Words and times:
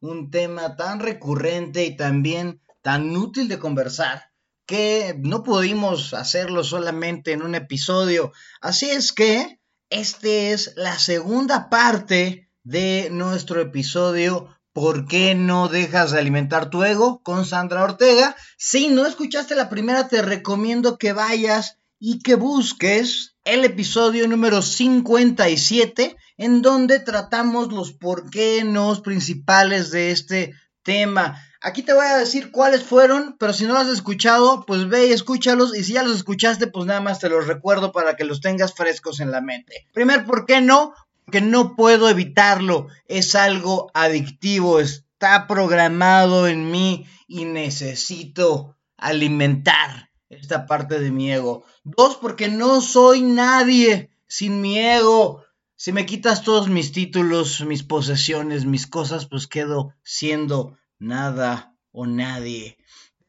un 0.00 0.30
tema 0.30 0.76
tan 0.76 1.00
recurrente 1.00 1.84
y 1.84 1.96
también 1.96 2.60
tan 2.82 3.16
útil 3.16 3.48
de 3.48 3.58
conversar 3.58 4.30
que 4.66 5.16
no 5.18 5.42
pudimos 5.42 6.14
hacerlo 6.14 6.62
solamente 6.62 7.32
en 7.32 7.42
un 7.42 7.54
episodio. 7.54 8.32
Así 8.60 8.88
es 8.90 9.12
que 9.12 9.60
este 9.90 10.52
es 10.52 10.74
la 10.76 10.98
segunda 10.98 11.68
parte 11.68 12.48
de 12.62 13.08
nuestro 13.10 13.60
episodio 13.60 14.48
¿Por 14.72 15.08
qué 15.08 15.34
no 15.34 15.66
dejas 15.66 16.12
de 16.12 16.20
alimentar 16.20 16.70
tu 16.70 16.84
ego? 16.84 17.22
con 17.24 17.44
Sandra 17.44 17.82
Ortega. 17.82 18.36
Si 18.56 18.88
no 18.88 19.04
escuchaste 19.04 19.56
la 19.56 19.68
primera, 19.68 20.06
te 20.06 20.22
recomiendo 20.22 20.96
que 20.96 21.12
vayas 21.12 21.79
y 22.02 22.20
que 22.20 22.34
busques 22.34 23.36
el 23.44 23.64
episodio 23.66 24.26
número 24.26 24.62
57, 24.62 26.16
en 26.38 26.62
donde 26.62 26.98
tratamos 26.98 27.70
los 27.72 27.92
por 27.92 28.30
qué 28.30 28.64
no 28.64 29.00
principales 29.02 29.90
de 29.90 30.10
este 30.10 30.54
tema. 30.82 31.38
Aquí 31.60 31.82
te 31.82 31.92
voy 31.92 32.06
a 32.06 32.16
decir 32.16 32.50
cuáles 32.52 32.82
fueron, 32.82 33.36
pero 33.38 33.52
si 33.52 33.66
no 33.66 33.74
los 33.74 33.82
has 33.82 33.88
escuchado, 33.88 34.64
pues 34.66 34.88
ve 34.88 35.08
y 35.08 35.12
escúchalos. 35.12 35.76
Y 35.76 35.84
si 35.84 35.92
ya 35.92 36.02
los 36.02 36.16
escuchaste, 36.16 36.68
pues 36.68 36.86
nada 36.86 37.02
más 37.02 37.18
te 37.18 37.28
los 37.28 37.46
recuerdo 37.46 37.92
para 37.92 38.16
que 38.16 38.24
los 38.24 38.40
tengas 38.40 38.72
frescos 38.72 39.20
en 39.20 39.30
la 39.30 39.42
mente. 39.42 39.86
Primer, 39.92 40.24
¿por 40.24 40.46
qué 40.46 40.62
no? 40.62 40.94
Porque 41.26 41.42
no 41.42 41.76
puedo 41.76 42.08
evitarlo. 42.08 42.88
Es 43.08 43.34
algo 43.34 43.90
adictivo, 43.92 44.80
está 44.80 45.46
programado 45.46 46.48
en 46.48 46.70
mí 46.70 47.06
y 47.28 47.44
necesito 47.44 48.78
alimentar 48.96 50.09
esta 50.30 50.66
parte 50.66 50.98
de 51.00 51.10
mi 51.10 51.30
ego. 51.30 51.64
Dos, 51.84 52.16
porque 52.16 52.48
no 52.48 52.80
soy 52.80 53.20
nadie 53.20 54.10
sin 54.26 54.60
mi 54.60 54.78
ego. 54.78 55.44
Si 55.76 55.92
me 55.92 56.06
quitas 56.06 56.42
todos 56.42 56.68
mis 56.68 56.92
títulos, 56.92 57.60
mis 57.62 57.82
posesiones, 57.82 58.64
mis 58.64 58.86
cosas, 58.86 59.26
pues 59.26 59.46
quedo 59.46 59.94
siendo 60.02 60.78
nada 60.98 61.74
o 61.90 62.06
nadie. 62.06 62.78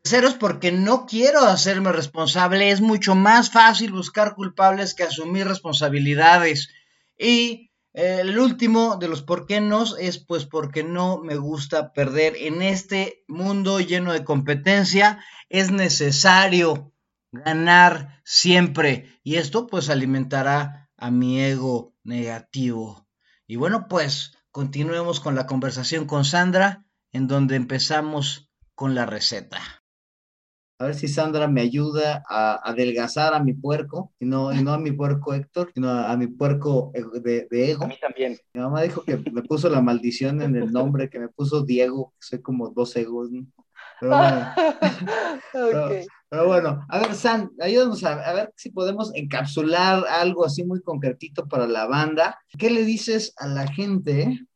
Tercero 0.04 0.28
es 0.28 0.34
porque 0.36 0.72
no 0.72 1.06
quiero 1.06 1.42
hacerme 1.42 1.92
responsable. 1.92 2.72
Es 2.72 2.82
mucho 2.82 3.16
más 3.16 3.52
fácil 3.52 3.92
buscar 3.92 4.36
culpables 4.36 4.94
que 4.94 5.04
asumir 5.04 5.48
responsabilidades. 5.48 6.70
Y 7.18 7.71
el 7.94 8.39
último 8.39 8.95
de 8.95 9.08
los 9.08 9.22
por 9.22 9.45
qué 9.45 9.59
no 9.59 9.84
es 9.97 10.17
pues 10.17 10.45
porque 10.45 10.84
no 10.84 11.17
me 11.17 11.36
gusta 11.36 11.92
perder. 11.94 12.36
En 12.38 12.61
este 12.61 13.23
mundo 13.28 13.80
lleno 13.80 14.14
de 14.14 14.23
competencia 14.23 15.23
es 15.50 15.72
necesario 15.72 16.94
ganar 17.31 18.22
siempre. 18.23 19.19
Y 19.23 19.36
esto 19.36 19.67
pues 19.67 19.89
alimentará 19.89 20.89
a 20.97 21.12
mi 21.12 21.42
ego 21.42 21.94
negativo. 22.03 23.08
Y 23.47 23.58
bueno, 23.58 23.88
pues 23.89 24.38
continuemos 24.52 25.19
con 25.19 25.36
la 25.36 25.45
conversación 25.45 26.06
con 26.06 26.23
Sandra 26.23 26.86
en 27.12 27.28
donde 27.28 27.56
empezamos 27.56 28.50
con 28.75 28.95
la 28.95 29.06
receta. 29.06 29.81
A 30.82 30.86
ver 30.86 30.96
si 30.96 31.08
Sandra 31.08 31.48
me 31.48 31.62
ayuda 31.62 32.24
a 32.28 32.56
adelgazar 32.68 33.36
a 33.36 33.40
mi 33.40 33.54
puerco, 33.54 34.12
y 34.20 34.26
no, 34.26 34.52
y 34.52 34.64
no 34.64 34.74
a 34.74 34.80
mi 34.80 34.92
puerco 34.92 35.36
Héctor, 35.36 35.70
sino 35.76 35.92
a, 35.92 36.18
mi 36.18 36.26
puerco 36.26 36.92
de, 37.22 37.48
ego. 37.52 37.84
A 37.84 37.88
mí 37.88 38.00
también. 38.02 38.36
Mi 38.52 38.62
mamá 38.62 38.82
dijo 38.82 39.04
que 39.04 39.18
me 39.32 39.44
puso 39.44 39.70
la 39.70 39.80
maldición 39.80 40.42
en 40.42 40.56
el 40.56 40.72
nombre, 40.72 41.08
que 41.08 41.20
me 41.20 41.30
puso 41.30 41.62
Diego, 41.62 42.14
que 42.20 42.26
soy 42.26 42.42
como 42.42 42.72
dos 42.72 42.96
egos. 42.96 43.30
Pero 44.00 44.18
bueno. 44.18 44.47
pero, 46.31 46.47
bueno, 46.47 46.84
a 46.90 46.98
ver, 46.98 47.13
San, 47.13 47.52
ayúdanos 47.59 48.03
a, 48.03 48.13
a, 48.13 48.34
ver 48.34 48.52
si 48.56 48.72
podemos 48.72 49.12
encapsular 49.13 50.03
algo 50.08 50.46
así 50.46 50.63
muy 50.63 50.81
concretito 50.81 51.48
para 51.48 51.68
la 51.68 51.86
banda. 51.86 52.40
¿Qué 52.58 52.72
le 52.72 52.86
dices 52.86 53.36
a 53.38 53.46
la 53.46 53.68
gente 53.68 54.48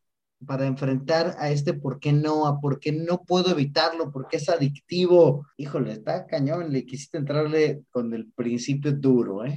para 0.45 0.65
enfrentar 0.65 1.35
a 1.39 1.49
este 1.49 1.73
por 1.73 1.99
qué 1.99 2.13
no, 2.13 2.47
a 2.47 2.59
por 2.59 2.79
qué 2.79 2.91
no 2.91 3.23
puedo 3.23 3.51
evitarlo, 3.51 4.11
porque 4.11 4.37
es 4.37 4.49
adictivo. 4.49 5.45
Híjole, 5.57 5.91
está 5.91 6.25
cañón, 6.25 6.71
le 6.71 6.85
quisiste 6.85 7.17
entrarle 7.17 7.83
con 7.91 8.13
el 8.13 8.31
principio 8.31 8.91
duro, 8.93 9.45
¿eh? 9.45 9.55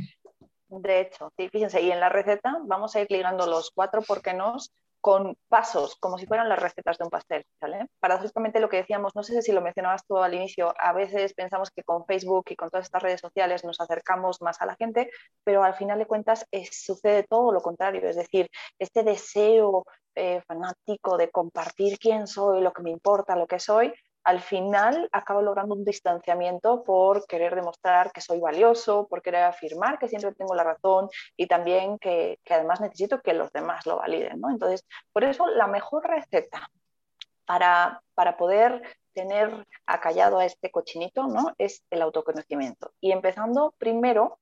De 0.69 1.01
hecho, 1.01 1.33
sí, 1.37 1.49
fíjense, 1.49 1.81
y 1.81 1.91
en 1.91 2.01
la 2.01 2.11
receta 2.11 2.59
vamos 2.67 2.95
a 2.95 3.01
ir 3.01 3.07
ligando 3.11 3.47
los 3.47 3.71
cuatro 3.71 4.03
por 4.03 4.21
qué 4.21 4.35
no 4.35 4.57
con 5.01 5.37
pasos, 5.49 5.97
como 5.97 6.19
si 6.19 6.27
fueran 6.27 6.49
las 6.49 6.59
recetas 6.59 6.99
de 6.99 7.05
un 7.05 7.11
pastel, 7.11 7.45
¿vale? 7.61 7.87
Paradójicamente 8.01 8.61
lo 8.61 8.69
que 8.69 8.79
decíamos, 8.79 9.15
no 9.15 9.23
sé 9.23 9.41
si 9.43 9.53
lo 9.53 9.61
mencionabas 9.61 10.05
tú 10.07 10.19
al 10.19 10.35
inicio, 10.35 10.75
a 10.79 10.93
veces 10.93 11.35
pensamos 11.35 11.71
que 11.71 11.83
con 11.85 12.05
Facebook 12.07 12.47
y 12.51 12.57
con 12.57 12.71
todas 12.71 12.87
estas 12.87 13.03
redes 13.03 13.21
sociales 13.21 13.65
nos 13.65 13.81
acercamos 13.81 14.43
más 14.43 14.61
a 14.61 14.67
la 14.67 14.77
gente, 14.77 15.11
pero 15.45 15.63
al 15.63 15.75
final 15.75 15.99
de 15.99 16.07
cuentas 16.07 16.47
sucede 16.71 17.25
todo 17.25 17.53
lo 17.53 17.61
contrario, 17.61 18.09
es 18.09 18.17
decir, 18.17 18.51
este 18.79 19.03
deseo 19.03 19.85
eh, 20.15 20.43
fanático 20.47 21.17
de 21.17 21.31
compartir 21.31 21.99
quién 21.99 22.27
soy, 22.27 22.61
lo 22.61 22.73
que 22.73 22.83
me 22.83 22.91
importa, 22.91 23.37
lo 23.37 23.47
que 23.47 23.61
soy, 23.61 23.93
al 24.29 24.43
final 24.43 25.09
acabo 25.11 25.41
logrando 25.41 25.75
un 25.75 25.87
distanciamiento 25.87 26.85
por 26.85 27.27
querer 27.27 27.55
demostrar 27.55 28.13
que 28.13 28.21
soy 28.21 28.41
valioso, 28.41 29.07
por 29.09 29.23
querer 29.23 29.45
afirmar 29.45 29.99
que 29.99 30.07
siempre 30.07 30.35
tengo 30.35 30.55
la 30.55 30.65
razón 30.65 31.09
y 31.35 31.47
también 31.47 31.99
que, 31.99 32.39
además 32.51 32.83
necesito 32.83 33.23
que 33.23 33.33
los 33.33 33.51
demás 33.53 33.87
lo 33.87 33.97
validen. 33.97 34.39
¿no? 34.39 34.51
Entonces, 34.51 34.87
por 35.15 35.25
eso 35.25 35.47
la 35.47 35.67
mejor 35.67 36.07
receta 36.07 36.69
para, 37.47 38.03
para 38.13 38.37
poder 38.37 38.83
tener 39.15 39.67
acallado 39.87 40.41
a 40.41 40.45
este 40.45 40.71
cochinito 40.71 41.27
¿no? 41.27 41.55
es 41.57 41.83
el 41.89 42.03
autoconocimiento. 42.03 42.93
Y 43.01 43.13
empezando 43.13 43.73
primero 43.79 44.41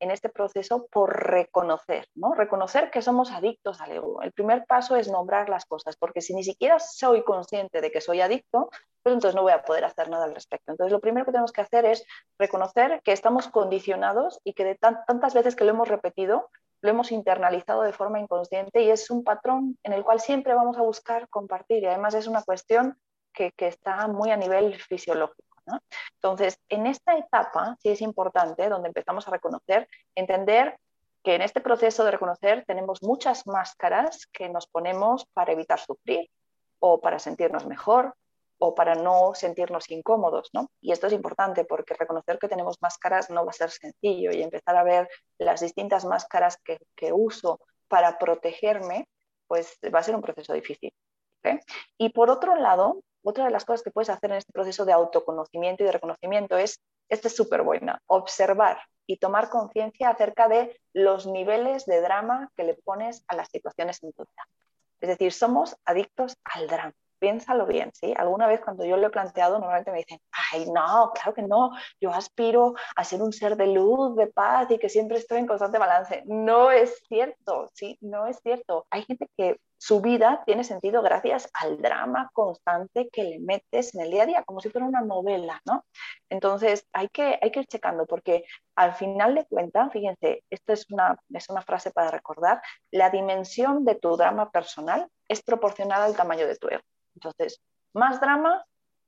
en 0.00 0.10
este 0.10 0.28
proceso 0.28 0.86
por 0.90 1.14
reconocer, 1.30 2.06
¿no? 2.14 2.34
Reconocer 2.34 2.90
que 2.90 3.02
somos 3.02 3.30
adictos 3.30 3.80
al 3.80 3.92
ego. 3.92 4.22
El 4.22 4.32
primer 4.32 4.64
paso 4.66 4.96
es 4.96 5.10
nombrar 5.10 5.48
las 5.48 5.64
cosas, 5.64 5.96
porque 5.96 6.20
si 6.20 6.34
ni 6.34 6.44
siquiera 6.44 6.78
soy 6.78 7.22
consciente 7.22 7.80
de 7.80 7.90
que 7.90 8.00
soy 8.00 8.20
adicto, 8.20 8.70
pues 9.02 9.14
entonces 9.14 9.34
no 9.34 9.42
voy 9.42 9.52
a 9.52 9.62
poder 9.62 9.84
hacer 9.84 10.08
nada 10.08 10.24
al 10.24 10.34
respecto. 10.34 10.70
Entonces 10.70 10.92
lo 10.92 11.00
primero 11.00 11.24
que 11.24 11.32
tenemos 11.32 11.52
que 11.52 11.60
hacer 11.60 11.84
es 11.84 12.04
reconocer 12.38 13.00
que 13.02 13.12
estamos 13.12 13.48
condicionados 13.48 14.40
y 14.44 14.52
que 14.52 14.64
de 14.64 14.74
tantas 14.76 15.34
veces 15.34 15.56
que 15.56 15.64
lo 15.64 15.70
hemos 15.70 15.88
repetido, 15.88 16.50
lo 16.80 16.90
hemos 16.90 17.10
internalizado 17.10 17.82
de 17.82 17.92
forma 17.92 18.20
inconsciente 18.20 18.82
y 18.82 18.90
es 18.90 19.10
un 19.10 19.24
patrón 19.24 19.78
en 19.82 19.92
el 19.92 20.04
cual 20.04 20.20
siempre 20.20 20.54
vamos 20.54 20.76
a 20.78 20.82
buscar 20.82 21.28
compartir 21.28 21.82
y 21.82 21.86
además 21.86 22.14
es 22.14 22.26
una 22.26 22.42
cuestión 22.42 22.98
que, 23.32 23.52
que 23.52 23.66
está 23.66 24.06
muy 24.08 24.30
a 24.30 24.36
nivel 24.36 24.74
fisiológico. 24.80 25.47
Entonces, 26.14 26.58
en 26.68 26.86
esta 26.86 27.16
etapa 27.16 27.76
sí 27.80 27.90
es 27.90 28.00
importante, 28.00 28.68
donde 28.68 28.88
empezamos 28.88 29.26
a 29.28 29.30
reconocer, 29.30 29.88
entender 30.14 30.78
que 31.22 31.34
en 31.34 31.42
este 31.42 31.60
proceso 31.60 32.04
de 32.04 32.12
reconocer 32.12 32.64
tenemos 32.66 33.02
muchas 33.02 33.46
máscaras 33.46 34.26
que 34.32 34.48
nos 34.48 34.66
ponemos 34.66 35.26
para 35.32 35.52
evitar 35.52 35.78
sufrir 35.78 36.30
o 36.78 37.00
para 37.00 37.18
sentirnos 37.18 37.66
mejor 37.66 38.14
o 38.58 38.74
para 38.74 38.94
no 38.94 39.34
sentirnos 39.34 39.90
incómodos, 39.90 40.50
¿no? 40.52 40.70
Y 40.80 40.92
esto 40.92 41.06
es 41.06 41.12
importante 41.12 41.64
porque 41.64 41.94
reconocer 41.94 42.38
que 42.38 42.48
tenemos 42.48 42.76
máscaras 42.80 43.30
no 43.30 43.44
va 43.44 43.50
a 43.50 43.54
ser 43.54 43.70
sencillo 43.70 44.32
y 44.32 44.42
empezar 44.42 44.76
a 44.76 44.82
ver 44.82 45.08
las 45.38 45.60
distintas 45.60 46.04
máscaras 46.04 46.58
que, 46.64 47.12
uso 47.12 47.60
para 47.86 48.18
protegerme, 48.18 49.08
pues 49.46 49.78
va 49.94 50.00
a 50.00 50.02
ser 50.02 50.16
un 50.16 50.22
proceso 50.22 50.52
difícil. 50.52 50.92
Y 51.96 52.10
por 52.10 52.30
otro 52.30 52.56
lado, 52.56 53.00
otra 53.22 53.44
de 53.44 53.50
las 53.50 53.64
cosas 53.64 53.82
que 53.82 53.90
puedes 53.90 54.10
hacer 54.10 54.30
en 54.30 54.36
este 54.36 54.52
proceso 54.52 54.84
de 54.84 54.92
autoconocimiento 54.92 55.82
y 55.82 55.86
de 55.86 55.92
reconocimiento 55.92 56.56
es, 56.56 56.80
esta 57.08 57.28
es 57.28 57.36
súper 57.36 57.62
buena, 57.62 58.00
observar 58.06 58.78
y 59.06 59.16
tomar 59.16 59.48
conciencia 59.48 60.10
acerca 60.10 60.48
de 60.48 60.78
los 60.92 61.26
niveles 61.26 61.86
de 61.86 62.00
drama 62.00 62.50
que 62.56 62.64
le 62.64 62.74
pones 62.74 63.24
a 63.26 63.36
las 63.36 63.48
situaciones 63.48 64.02
en 64.02 64.12
tu 64.12 64.22
vida. 64.22 64.46
Es 65.00 65.08
decir, 65.08 65.32
somos 65.32 65.76
adictos 65.84 66.36
al 66.44 66.66
drama. 66.66 66.92
Piénsalo 67.18 67.66
bien, 67.66 67.90
¿sí? 67.94 68.14
Alguna 68.16 68.46
vez 68.46 68.60
cuando 68.60 68.84
yo 68.84 68.96
lo 68.96 69.08
he 69.08 69.10
planteado, 69.10 69.58
normalmente 69.58 69.90
me 69.90 69.98
dicen, 69.98 70.20
ay, 70.52 70.70
no, 70.70 71.10
claro 71.14 71.34
que 71.34 71.42
no, 71.42 71.72
yo 72.00 72.10
aspiro 72.10 72.74
a 72.94 73.02
ser 73.02 73.22
un 73.22 73.32
ser 73.32 73.56
de 73.56 73.66
luz, 73.66 74.14
de 74.14 74.28
paz 74.28 74.70
y 74.70 74.78
que 74.78 74.88
siempre 74.88 75.18
estoy 75.18 75.38
en 75.38 75.48
constante 75.48 75.78
balance. 75.78 76.22
No 76.26 76.70
es 76.70 77.02
cierto, 77.08 77.68
¿sí? 77.74 77.98
No 78.00 78.26
es 78.26 78.38
cierto. 78.40 78.86
Hay 78.90 79.02
gente 79.02 79.28
que 79.36 79.58
su 79.78 80.00
vida 80.00 80.42
tiene 80.44 80.64
sentido 80.64 81.02
gracias 81.02 81.48
al 81.54 81.80
drama 81.80 82.30
constante 82.32 83.08
que 83.10 83.22
le 83.22 83.38
metes 83.38 83.94
en 83.94 84.02
el 84.02 84.10
día 84.10 84.24
a 84.24 84.26
día, 84.26 84.44
como 84.44 84.60
si 84.60 84.70
fuera 84.70 84.86
una 84.86 85.00
novela, 85.00 85.60
¿no? 85.64 85.84
Entonces 86.28 86.84
hay 86.92 87.08
que, 87.08 87.38
hay 87.40 87.52
que 87.52 87.60
ir 87.60 87.66
checando 87.66 88.04
porque 88.04 88.44
al 88.74 88.94
final 88.94 89.36
de 89.36 89.46
cuentas, 89.46 89.92
fíjense, 89.92 90.44
esto 90.50 90.72
es 90.72 90.84
una, 90.90 91.16
es 91.32 91.48
una 91.48 91.62
frase 91.62 91.92
para 91.92 92.10
recordar, 92.10 92.60
la 92.90 93.10
dimensión 93.10 93.84
de 93.84 93.94
tu 93.94 94.16
drama 94.16 94.50
personal 94.50 95.08
es 95.28 95.42
proporcional 95.42 96.02
al 96.02 96.16
tamaño 96.16 96.46
de 96.46 96.56
tu 96.56 96.68
ego. 96.68 96.82
Entonces, 97.14 97.60
más 97.94 98.20
drama, 98.20 98.64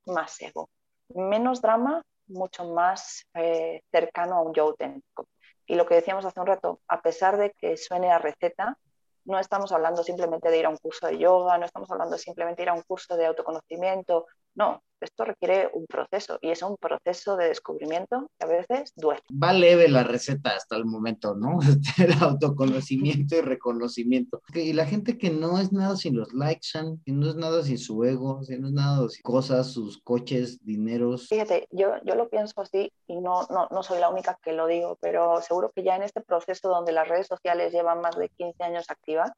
más 0.06 0.40
ego. 0.40 0.70
Menos 1.08 1.60
drama, 1.60 2.02
mucho 2.28 2.64
más 2.72 3.26
eh, 3.34 3.82
cercano 3.90 4.36
a 4.36 4.42
un 4.42 4.54
yo 4.54 4.64
auténtico. 4.64 5.26
Y 5.66 5.74
lo 5.74 5.86
que 5.86 5.94
decíamos 5.94 6.24
hace 6.24 6.40
un 6.40 6.46
rato, 6.46 6.80
a 6.88 7.00
pesar 7.00 7.36
de 7.36 7.52
que 7.52 7.76
suene 7.76 8.10
a 8.10 8.18
receta, 8.18 8.78
no 9.24 9.38
estamos 9.38 9.72
hablando 9.72 10.02
simplemente 10.02 10.50
de 10.50 10.58
ir 10.58 10.66
a 10.66 10.70
un 10.70 10.76
curso 10.76 11.06
de 11.06 11.18
yoga, 11.18 11.58
no 11.58 11.66
estamos 11.66 11.90
hablando 11.90 12.16
simplemente 12.18 12.62
de 12.62 12.64
ir 12.64 12.68
a 12.70 12.74
un 12.74 12.82
curso 12.82 13.16
de 13.16 13.26
autoconocimiento, 13.26 14.26
No, 14.60 14.82
esto 15.00 15.24
requiere 15.24 15.70
un 15.72 15.86
proceso 15.86 16.38
y 16.42 16.50
es 16.50 16.60
un 16.60 16.76
proceso 16.76 17.38
de 17.38 17.48
descubrimiento 17.48 18.30
que 18.38 18.44
a 18.44 18.48
veces 18.48 18.92
duele. 18.94 19.22
Va 19.32 19.54
leve 19.54 19.88
la 19.88 20.02
receta 20.02 20.50
hasta 20.50 20.76
el 20.76 20.84
momento, 20.84 21.34
¿no? 21.34 21.60
El 21.98 22.12
autoconocimiento 22.22 23.36
y 23.36 23.40
reconocimiento. 23.40 24.42
Y 24.52 24.74
la 24.74 24.84
gente 24.84 25.16
que 25.16 25.30
no 25.30 25.58
es 25.58 25.72
nada 25.72 25.96
sin 25.96 26.18
los 26.18 26.34
likes, 26.34 26.68
que 27.06 27.12
no 27.12 27.30
es 27.30 27.36
nada 27.36 27.62
sin 27.62 27.78
su 27.78 28.04
ego, 28.04 28.42
que 28.46 28.58
no 28.58 28.66
es 28.66 28.74
nada 28.74 29.08
sin 29.08 29.22
cosas, 29.22 29.72
sus 29.72 30.02
coches, 30.02 30.62
dineros. 30.62 31.28
Fíjate, 31.28 31.66
yo, 31.70 31.94
yo 32.04 32.14
lo 32.14 32.28
pienso 32.28 32.60
así 32.60 32.92
y 33.06 33.18
no, 33.18 33.46
no, 33.48 33.66
no 33.70 33.82
soy 33.82 33.98
la 33.98 34.10
única 34.10 34.38
que 34.42 34.52
lo 34.52 34.66
digo, 34.66 34.98
pero 35.00 35.40
seguro 35.40 35.72
que 35.74 35.84
ya 35.84 35.96
en 35.96 36.02
este 36.02 36.20
proceso 36.20 36.68
donde 36.68 36.92
las 36.92 37.08
redes 37.08 37.28
sociales 37.28 37.72
llevan 37.72 38.02
más 38.02 38.14
de 38.14 38.28
15 38.28 38.62
años 38.62 38.84
activas, 38.90 39.32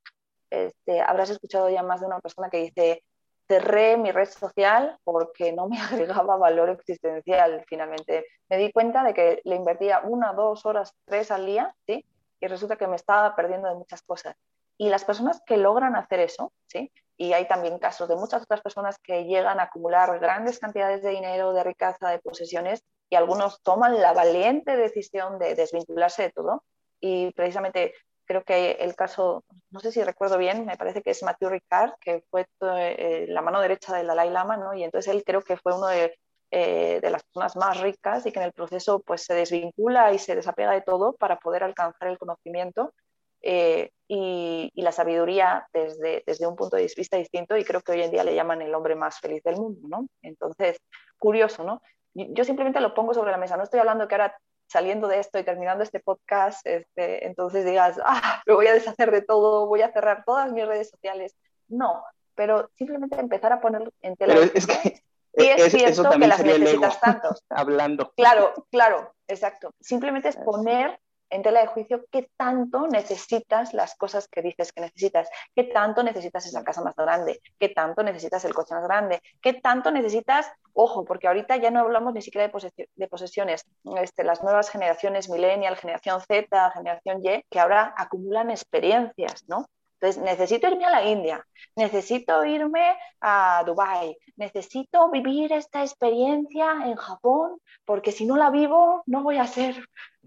este, 0.50 1.00
habrás 1.00 1.30
escuchado 1.30 1.70
ya 1.70 1.84
más 1.84 2.00
de 2.00 2.06
una 2.06 2.18
persona 2.18 2.50
que 2.50 2.64
dice, 2.64 3.04
cerré 3.48 3.96
mi 3.96 4.12
red 4.12 4.28
social 4.28 4.98
porque 5.04 5.52
no 5.52 5.68
me 5.68 5.78
agregaba 5.80 6.36
valor 6.36 6.70
existencial 6.70 7.64
finalmente. 7.68 8.26
Me 8.48 8.58
di 8.58 8.72
cuenta 8.72 9.04
de 9.04 9.14
que 9.14 9.40
le 9.44 9.56
invertía 9.56 10.00
una, 10.04 10.32
dos 10.32 10.64
horas, 10.66 10.94
tres 11.04 11.30
al 11.30 11.46
día, 11.46 11.74
¿sí? 11.86 12.04
Y 12.40 12.46
resulta 12.46 12.76
que 12.76 12.86
me 12.86 12.96
estaba 12.96 13.34
perdiendo 13.36 13.68
de 13.68 13.74
muchas 13.74 14.02
cosas. 14.02 14.36
Y 14.78 14.88
las 14.88 15.04
personas 15.04 15.40
que 15.46 15.56
logran 15.56 15.94
hacer 15.96 16.20
eso, 16.20 16.52
¿sí? 16.66 16.92
Y 17.16 17.34
hay 17.34 17.46
también 17.46 17.78
casos 17.78 18.08
de 18.08 18.16
muchas 18.16 18.42
otras 18.42 18.62
personas 18.62 18.98
que 18.98 19.24
llegan 19.24 19.60
a 19.60 19.64
acumular 19.64 20.18
grandes 20.18 20.58
cantidades 20.58 21.02
de 21.02 21.10
dinero, 21.10 21.52
de 21.52 21.62
riqueza, 21.62 22.10
de 22.10 22.18
posesiones, 22.18 22.82
y 23.10 23.14
algunos 23.14 23.62
toman 23.62 24.00
la 24.00 24.12
valiente 24.12 24.76
decisión 24.76 25.38
de 25.38 25.54
desvincularse 25.54 26.22
de 26.22 26.30
todo. 26.30 26.64
Y 26.98 27.30
precisamente 27.32 27.94
creo 28.24 28.44
que 28.44 28.72
el 28.72 28.94
caso, 28.94 29.44
no 29.70 29.80
sé 29.80 29.92
si 29.92 30.02
recuerdo 30.02 30.38
bien, 30.38 30.66
me 30.66 30.76
parece 30.76 31.02
que 31.02 31.10
es 31.10 31.22
Matthew 31.22 31.50
Ricard, 31.50 31.92
que 32.00 32.24
fue 32.30 32.46
eh, 32.60 33.26
la 33.28 33.42
mano 33.42 33.60
derecha 33.60 33.96
del 33.96 34.06
Dalai 34.06 34.30
Lama, 34.30 34.56
¿no? 34.56 34.74
Y 34.74 34.84
entonces 34.84 35.12
él 35.12 35.22
creo 35.24 35.42
que 35.42 35.56
fue 35.56 35.74
uno 35.74 35.88
de, 35.88 36.14
eh, 36.50 37.00
de, 37.00 37.10
las 37.10 37.22
personas 37.24 37.56
más 37.56 37.80
ricas 37.80 38.26
y 38.26 38.32
que 38.32 38.38
en 38.38 38.44
el 38.44 38.52
proceso 38.52 39.00
pues 39.00 39.22
se 39.22 39.34
desvincula 39.34 40.12
y 40.12 40.18
se 40.18 40.34
desapega 40.36 40.72
de 40.72 40.82
todo 40.82 41.14
para 41.14 41.38
poder 41.38 41.64
alcanzar 41.64 42.08
el 42.08 42.18
conocimiento 42.18 42.92
eh, 43.40 43.90
y, 44.06 44.70
y, 44.74 44.82
la 44.82 44.92
sabiduría 44.92 45.66
desde, 45.72 46.22
desde 46.26 46.46
un 46.46 46.54
punto 46.54 46.76
de 46.76 46.82
vista 46.94 47.16
distinto 47.16 47.56
y 47.56 47.64
creo 47.64 47.80
que 47.80 47.92
hoy 47.92 48.02
en 48.02 48.10
día 48.10 48.22
le 48.22 48.34
llaman 48.34 48.62
el 48.62 48.74
hombre 48.74 48.94
más 48.94 49.18
feliz 49.18 49.42
del 49.42 49.56
mundo, 49.56 49.88
¿no? 49.88 50.06
Entonces, 50.20 50.78
curioso, 51.18 51.64
¿no? 51.64 51.80
Yo 52.14 52.44
simplemente 52.44 52.80
lo 52.80 52.92
pongo 52.92 53.14
sobre 53.14 53.32
la 53.32 53.38
mesa, 53.38 53.56
no 53.56 53.62
estoy 53.62 53.80
hablando 53.80 54.06
que 54.06 54.14
ahora 54.14 54.36
saliendo 54.72 55.06
de 55.06 55.20
esto 55.20 55.38
y 55.38 55.44
terminando 55.44 55.84
este 55.84 56.00
podcast, 56.00 56.66
este, 56.66 57.26
entonces 57.26 57.64
digas, 57.64 58.00
ah, 58.04 58.42
me 58.46 58.54
voy 58.54 58.66
a 58.66 58.72
deshacer 58.72 59.10
de 59.10 59.22
todo, 59.22 59.66
voy 59.66 59.82
a 59.82 59.92
cerrar 59.92 60.24
todas 60.24 60.50
mis 60.50 60.66
redes 60.66 60.90
sociales. 60.90 61.36
No, 61.68 62.02
pero 62.34 62.70
simplemente 62.76 63.20
empezar 63.20 63.52
a 63.52 63.60
poner 63.60 63.92
en 64.00 64.16
tela. 64.16 64.34
Pero 64.34 64.50
es 64.54 64.66
que 64.66 65.02
y 65.34 65.46
es, 65.46 65.72
cierto 65.72 66.10
que 66.10 66.26
las 66.26 66.42
necesitas 66.42 67.00
tanto. 67.00 67.34
Hablando. 67.50 68.12
Claro, 68.16 68.52
claro, 68.70 69.14
exacto. 69.28 69.74
Simplemente 69.80 70.28
es 70.28 70.36
poner 70.36 70.98
en 71.32 71.42
tela 71.42 71.60
de 71.60 71.66
juicio 71.66 72.04
qué 72.10 72.30
tanto 72.36 72.86
necesitas 72.88 73.72
las 73.72 73.94
cosas 73.94 74.28
que 74.28 74.42
dices 74.42 74.72
que 74.72 74.82
necesitas, 74.82 75.28
qué 75.54 75.64
tanto 75.64 76.02
necesitas 76.02 76.46
esa 76.46 76.62
casa 76.62 76.82
más 76.82 76.94
grande, 76.94 77.40
qué 77.58 77.70
tanto 77.70 78.02
necesitas 78.02 78.44
el 78.44 78.52
coche 78.52 78.74
más 78.74 78.84
grande, 78.84 79.22
qué 79.40 79.54
tanto 79.54 79.90
necesitas, 79.90 80.50
ojo, 80.74 81.04
porque 81.04 81.28
ahorita 81.28 81.56
ya 81.56 81.70
no 81.70 81.80
hablamos 81.80 82.14
ni 82.14 82.22
siquiera 82.22 82.46
de, 82.46 83.08
posesiones, 83.08 83.64
este, 84.00 84.24
las 84.24 84.42
nuevas 84.42 84.70
generaciones 84.70 85.28
millennial, 85.28 85.76
generación 85.76 86.20
Z, 86.20 86.70
generación 86.72 87.20
Y, 87.24 87.44
que 87.50 87.60
ahora 87.60 87.94
acumulan 87.96 88.50
experiencias, 88.50 89.44
¿no? 89.48 89.66
Entonces, 90.00 90.20
necesito 90.20 90.66
irme 90.66 90.84
a 90.84 90.90
la 90.90 91.04
India, 91.04 91.46
necesito 91.76 92.44
irme 92.44 92.96
a 93.20 93.62
Dubái, 93.64 94.16
necesito 94.34 95.08
vivir 95.12 95.52
esta 95.52 95.82
experiencia 95.82 96.72
en 96.86 96.96
Japón, 96.96 97.60
porque 97.84 98.10
si 98.10 98.26
no 98.26 98.36
la 98.36 98.50
vivo, 98.50 99.04
no 99.06 99.22
voy 99.22 99.38
a 99.38 99.46
ser 99.46 99.76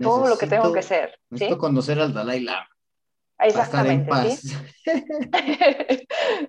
todo 0.01 0.30
lo 0.30 0.38
que 0.38 0.47
tengo 0.47 0.71
que 0.71 0.81
ser. 0.81 1.19
Necesito 1.30 1.57
conocer 1.57 2.00
al 2.00 2.13
Dalai 2.13 2.39
Lama. 2.39 2.69
Exactamente. 3.40 4.12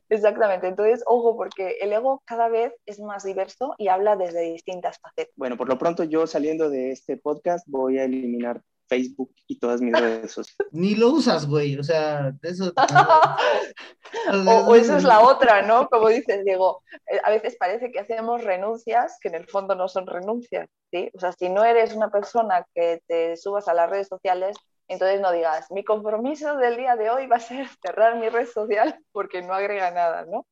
Exactamente. 0.08 0.68
Entonces, 0.68 1.02
ojo, 1.06 1.36
porque 1.36 1.78
el 1.80 1.92
ego 1.92 2.22
cada 2.24 2.48
vez 2.48 2.72
es 2.86 3.00
más 3.00 3.24
diverso 3.24 3.74
y 3.78 3.88
habla 3.88 4.16
desde 4.16 4.52
distintas 4.52 4.98
facetas. 4.98 5.34
Bueno, 5.36 5.56
por 5.56 5.68
lo 5.68 5.78
pronto 5.78 6.04
yo 6.04 6.26
saliendo 6.26 6.70
de 6.70 6.92
este 6.92 7.16
podcast 7.16 7.66
voy 7.68 7.98
a 7.98 8.04
eliminar 8.04 8.62
Facebook 8.88 9.34
y 9.46 9.58
todas 9.58 9.80
mis 9.80 9.98
redes 9.98 10.32
sociales. 10.32 10.56
Ni 10.72 10.94
lo 10.94 11.10
usas, 11.10 11.46
güey, 11.46 11.76
o 11.76 11.82
sea, 11.82 12.32
eso... 12.42 12.72
o, 14.48 14.74
esa 14.74 14.96
es 14.96 15.04
la 15.04 15.20
otra, 15.20 15.62
¿no? 15.62 15.88
Como 15.88 16.08
dices, 16.08 16.44
Diego, 16.44 16.82
eh, 17.10 17.20
a 17.24 17.30
veces 17.30 17.56
parece 17.58 17.90
que 17.90 18.00
hacemos 18.00 18.44
renuncias 18.44 19.18
que 19.20 19.28
en 19.28 19.34
el 19.34 19.46
fondo 19.46 19.74
no 19.74 19.88
son 19.88 20.06
renuncias, 20.06 20.68
¿sí? 20.92 21.10
O 21.14 21.20
sea, 21.20 21.32
si 21.32 21.48
no 21.48 21.64
eres 21.64 21.94
una 21.94 22.10
persona 22.10 22.66
que 22.74 23.02
te 23.06 23.36
subas 23.36 23.68
a 23.68 23.74
las 23.74 23.90
redes 23.90 24.08
sociales, 24.08 24.56
entonces 24.88 25.20
no 25.20 25.32
digas, 25.32 25.70
mi 25.70 25.84
compromiso 25.84 26.56
del 26.56 26.76
día 26.76 26.96
de 26.96 27.10
hoy 27.10 27.26
va 27.26 27.36
a 27.36 27.40
ser 27.40 27.68
cerrar 27.82 28.18
mi 28.18 28.28
red 28.28 28.46
social 28.46 28.98
porque 29.12 29.42
no 29.42 29.54
agrega 29.54 29.90
nada, 29.90 30.24
¿no? 30.24 30.46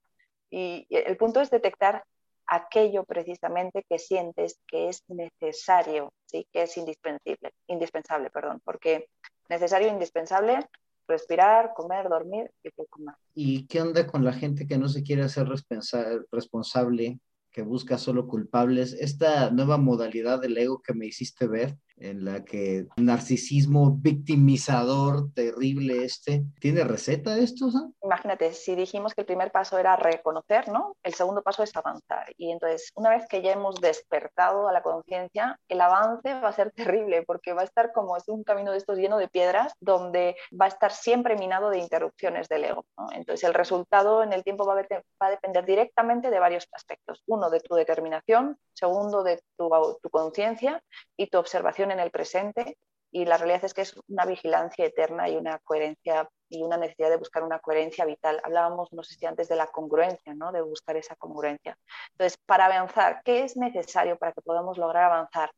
Y 0.51 0.87
el 0.91 1.17
punto 1.17 1.41
es 1.41 1.51
detectar 1.51 2.05
aquello 2.47 3.05
precisamente 3.05 3.85
que 3.89 3.99
sientes 3.99 4.61
que 4.67 4.89
es 4.89 5.03
necesario, 5.09 6.13
¿sí? 6.27 6.47
que 6.53 6.63
es 6.63 6.77
indispensable, 6.77 7.53
indispensable 7.67 8.31
perdón, 8.31 8.61
porque 8.65 9.09
necesario 9.49 9.89
indispensable 9.89 10.61
respirar, 11.07 11.73
comer, 11.75 12.09
dormir 12.09 12.51
y 12.63 12.71
poco 12.71 13.01
más. 13.01 13.17
¿Y 13.35 13.67
qué 13.67 13.83
onda 13.83 14.07
con 14.07 14.25
la 14.25 14.33
gente 14.33 14.67
que 14.67 14.79
no 14.79 14.89
se 14.89 15.03
quiere 15.03 15.23
hacer 15.23 15.47
responsable, 15.49 17.21
que 17.51 17.63
busca 17.63 17.99
solo 17.99 18.27
culpables? 18.27 18.95
Esta 18.95 19.51
nueva 19.51 19.77
modalidad 19.77 20.41
del 20.41 20.57
ego 20.57 20.81
que 20.81 20.95
me 20.95 21.07
hiciste 21.07 21.47
ver, 21.47 21.77
en 21.97 22.25
la 22.25 22.45
que 22.45 22.87
narcisismo 22.97 23.97
victimizador 23.97 25.33
terrible 25.35 26.05
este. 26.05 26.45
¿Tiene 26.61 26.85
receta 26.85 27.37
esto? 27.37 27.69
Imagínate, 28.03 28.53
si 28.53 28.75
dijimos 28.75 29.15
que 29.15 29.23
el 29.23 29.27
primer 29.27 29.51
paso 29.51 29.79
era 29.79 29.97
reconocer, 29.97 30.69
¿no? 30.69 30.97
El 31.03 31.15
segundo 31.15 31.43
paso 31.43 31.63
es 31.63 31.75
avanzar. 31.77 32.33
Y 32.37 32.51
entonces, 32.51 32.91
una 32.95 33.11
vez 33.11 33.27
que 33.29 33.43
ya 33.43 33.53
hemos 33.53 33.81
despertado 33.81 34.69
a 34.69 34.73
la 34.73 34.83
conciencia, 34.83 35.59
el 35.69 35.81
avance 35.81 36.35
va 36.35 36.49
a 36.49 36.53
ser 36.53 36.73
terrible 36.73 37.23
porque 37.23 37.53
va 37.53 37.63
a 37.63 37.65
estar 37.65 37.93
como 37.93 38.17
es 38.17 38.29
un 38.29 38.45
camino 38.45 38.73
de 38.73 38.79
estos 38.79 38.99
lleno 38.99 39.19
de 39.19 39.29
piedras 39.29 39.73
donde 39.81 40.37
va 40.61 40.67
a 40.67 40.69
estar 40.69 40.93
siempre 40.93 41.37
minado 41.37 41.71
de 41.71 41.79
interrupciones 41.79 42.49
del 42.49 42.65
ego. 42.65 42.85
Entonces, 43.13 43.45
el 43.45 43.55
resultado 43.55 44.23
en 44.23 44.33
el 44.33 44.43
tiempo 44.43 44.67
va 44.67 44.75
a, 44.75 44.77
va 44.77 45.27
a, 45.27 45.31
depender 45.31 45.65
directamente 45.65 46.31
de 46.31 46.39
varios 46.39 46.69
aspectos. 46.73 47.23
Uno, 47.27 47.51
de 47.51 47.61
tu 47.61 47.75
determinación. 47.75 48.59
Segundo, 48.73 49.23
de 49.23 49.41
tu, 49.57 49.71
tu 50.03 50.11
conciencia 50.11 50.83
y 51.17 51.29
tu 51.29 51.39
observación 51.39 51.84
en 51.91 52.01
el 52.01 52.11
presente 52.11 52.77
y 53.15 53.27
la 53.27 53.37
realidad 53.37 53.65
es 53.65 53.75
que 53.75 53.83
es 53.83 53.95
una 54.09 54.27
vigilancia 54.27 54.85
eterna 54.85 55.29
y 55.29 55.37
una 55.37 55.61
coherencia 55.61 56.29
y 56.49 56.65
una 56.65 56.77
necesidad 56.77 57.11
de 57.11 57.17
buscar 57.17 57.45
una 57.45 57.61
coherencia 57.61 58.05
vital. 58.05 58.41
Hablábamos, 58.43 58.93
no 58.93 59.05
sé 59.05 59.15
si 59.15 59.25
antes, 59.25 59.49
de 59.49 59.55
la 59.55 59.69
congruencia, 59.69 60.35
¿no? 60.35 60.51
de 60.51 60.63
buscar 60.63 60.97
esa 60.97 61.15
congruencia. 61.15 61.79
Entonces, 62.11 62.37
para 62.45 62.67
avanzar, 62.67 63.23
¿qué 63.25 63.45
es 63.45 63.57
necesario 63.57 64.19
para 64.19 64.33
que 64.33 64.43
podamos 64.43 64.79
lograr 64.79 65.05
avanzar? 65.05 65.53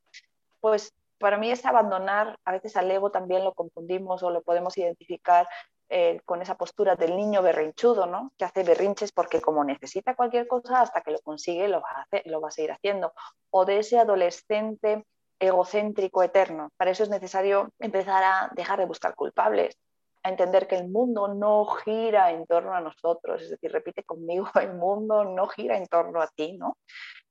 Pues 0.61 0.93
para 1.19 1.39
mí 1.39 1.51
es 1.51 1.65
abandonar, 1.65 2.39
a 2.45 2.53
veces 2.53 2.77
al 2.77 2.91
ego 2.91 3.11
también 3.11 3.43
lo 3.43 3.55
confundimos 3.55 4.23
o 4.23 4.31
lo 4.31 4.43
podemos 4.43 4.77
identificar 4.77 5.49
eh, 5.89 6.21
con 6.27 6.43
esa 6.43 6.59
postura 6.59 6.95
del 6.95 7.17
niño 7.17 7.41
berrinchudo, 7.41 8.05
¿no? 8.05 8.33
que 8.37 8.45
hace 8.45 8.65
berrinches 8.65 9.13
porque 9.13 9.41
como 9.41 9.65
necesita 9.65 10.15
cualquier 10.15 10.47
cosa, 10.47 10.83
hasta 10.83 11.01
que 11.01 11.13
lo 11.13 11.21
consigue 11.21 11.69
lo 11.69 11.81
va 11.81 11.89
a, 11.91 12.03
hacer, 12.03 12.23
lo 12.27 12.43
va 12.43 12.49
a 12.49 12.51
seguir 12.51 12.73
haciendo. 12.73 13.15
O 13.49 13.65
de 13.65 13.79
ese 13.79 13.99
adolescente 13.99 15.07
egocéntrico 15.39 16.23
eterno. 16.23 16.71
Para 16.77 16.91
eso 16.91 17.03
es 17.03 17.11
necesario 17.11 17.71
empezar 17.79 18.23
a 18.25 18.51
dejar 18.55 18.79
de 18.79 18.87
buscar 18.87 19.15
culpables, 19.15 19.77
a 20.23 20.31
entender 20.31 20.67
que 20.67 20.77
el 20.77 20.89
mundo 20.89 21.29
no 21.29 21.67
gira 21.67 22.31
en 22.33 22.47
torno 22.47 22.75
a 22.75 22.81
nosotros, 22.81 23.43
es 23.43 23.51
decir, 23.51 23.71
repite 23.73 24.03
conmigo, 24.03 24.49
el 24.61 24.75
mundo 24.75 25.25
no 25.25 25.47
gira 25.49 25.77
en 25.77 25.87
torno 25.87 26.21
a 26.21 26.29
ti, 26.29 26.57
¿no? 26.57 26.77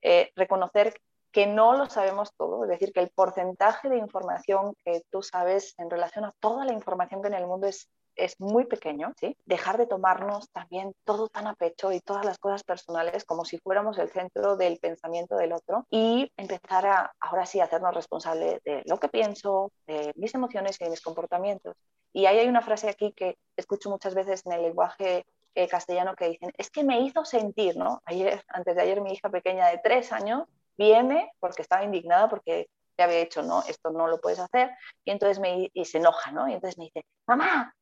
Eh, 0.02 0.32
reconocer 0.36 0.94
que 1.32 1.48
no 1.48 1.76
lo 1.76 1.88
sabemos 1.88 2.32
todo, 2.38 2.64
es 2.64 2.70
decir, 2.70 2.94
que 2.94 3.02
el 3.02 3.10
porcentaje 3.10 3.90
de 3.90 3.98
información 3.98 4.74
que 4.86 5.02
tú 5.12 5.22
sabes 5.22 5.74
en 5.78 5.90
relación 5.90 6.24
a 6.24 6.34
toda 6.40 6.64
la 6.64 6.72
información 6.72 7.22
que 7.22 7.28
en 7.28 7.34
el 7.34 7.48
mundo 7.48 7.68
es 7.68 7.90
es 8.16 8.40
muy 8.40 8.66
pequeño, 8.66 9.14
¿sí? 9.20 9.38
Dejar 9.46 9.78
de 9.78 9.88
tomarnos 9.88 10.50
también 10.52 10.94
todo 11.04 11.28
tan 11.28 11.48
a 11.48 11.56
pecho 11.56 11.92
y 11.92 12.00
todas 12.00 12.26
las 12.26 12.38
cosas 12.38 12.64
personales 12.64 13.26
como 13.26 13.46
si 13.46 13.58
fuéramos 13.60 13.98
el 13.98 14.10
centro 14.10 14.58
del 14.58 14.78
pensamiento 14.80 15.36
del 15.38 15.54
otro 15.54 15.86
y 15.90 16.32
empezar 16.38 16.86
a, 16.88 17.14
ahora 17.20 17.46
sí, 17.46 17.60
hacernos 17.60 17.94
responsable 17.94 18.62
de 18.64 18.84
lo 18.86 19.00
que 19.00 19.10
pienso, 19.10 19.72
de 19.88 20.14
mis 20.16 20.34
emociones 20.36 20.80
y 20.80 20.86
de 20.86 20.90
mis 20.90 21.02
comportamientos. 21.02 21.76
Y 22.14 22.26
ahí 22.26 22.40
hay 22.40 22.48
una 22.48 22.62
frase 22.62 22.90
aquí 22.90 23.12
que 23.12 23.38
escucho 23.58 23.90
muchas 23.90 24.16
veces 24.16 24.46
en 24.46 24.54
el 24.54 24.62
lenguaje 24.62 25.26
eh, 25.54 25.68
castellano 25.68 26.16
que 26.16 26.30
dicen, 26.30 26.52
es 26.58 26.70
que 26.70 26.84
me 26.84 27.02
hizo 27.02 27.26
sentir, 27.26 27.78
¿no? 27.78 28.02
Ayer, 28.06 28.44
antes 28.48 28.76
de 28.76 28.82
ayer, 28.82 29.02
mi 29.02 29.12
hija 29.14 29.30
pequeña 29.30 29.68
de 29.68 29.80
tres 29.84 30.12
años 30.12 30.44
viene 30.78 31.32
porque 31.40 31.62
estaba 31.62 31.84
indignada 31.84 32.30
porque 32.30 32.68
le 32.98 33.04
había 33.04 33.20
dicho, 33.20 33.44
no, 33.44 33.64
esto 33.68 33.90
no 33.90 34.08
lo 34.08 34.22
puedes 34.22 34.40
hacer, 34.40 34.72
y 35.04 35.12
entonces 35.12 35.40
me, 35.40 35.70
y 35.74 35.86
se 35.86 35.98
enoja, 35.98 36.32
¿no? 36.32 36.48
Y 36.48 36.54
entonces 36.54 36.78
me 36.78 36.86
dice, 36.86 37.06
mamá, 37.28 37.75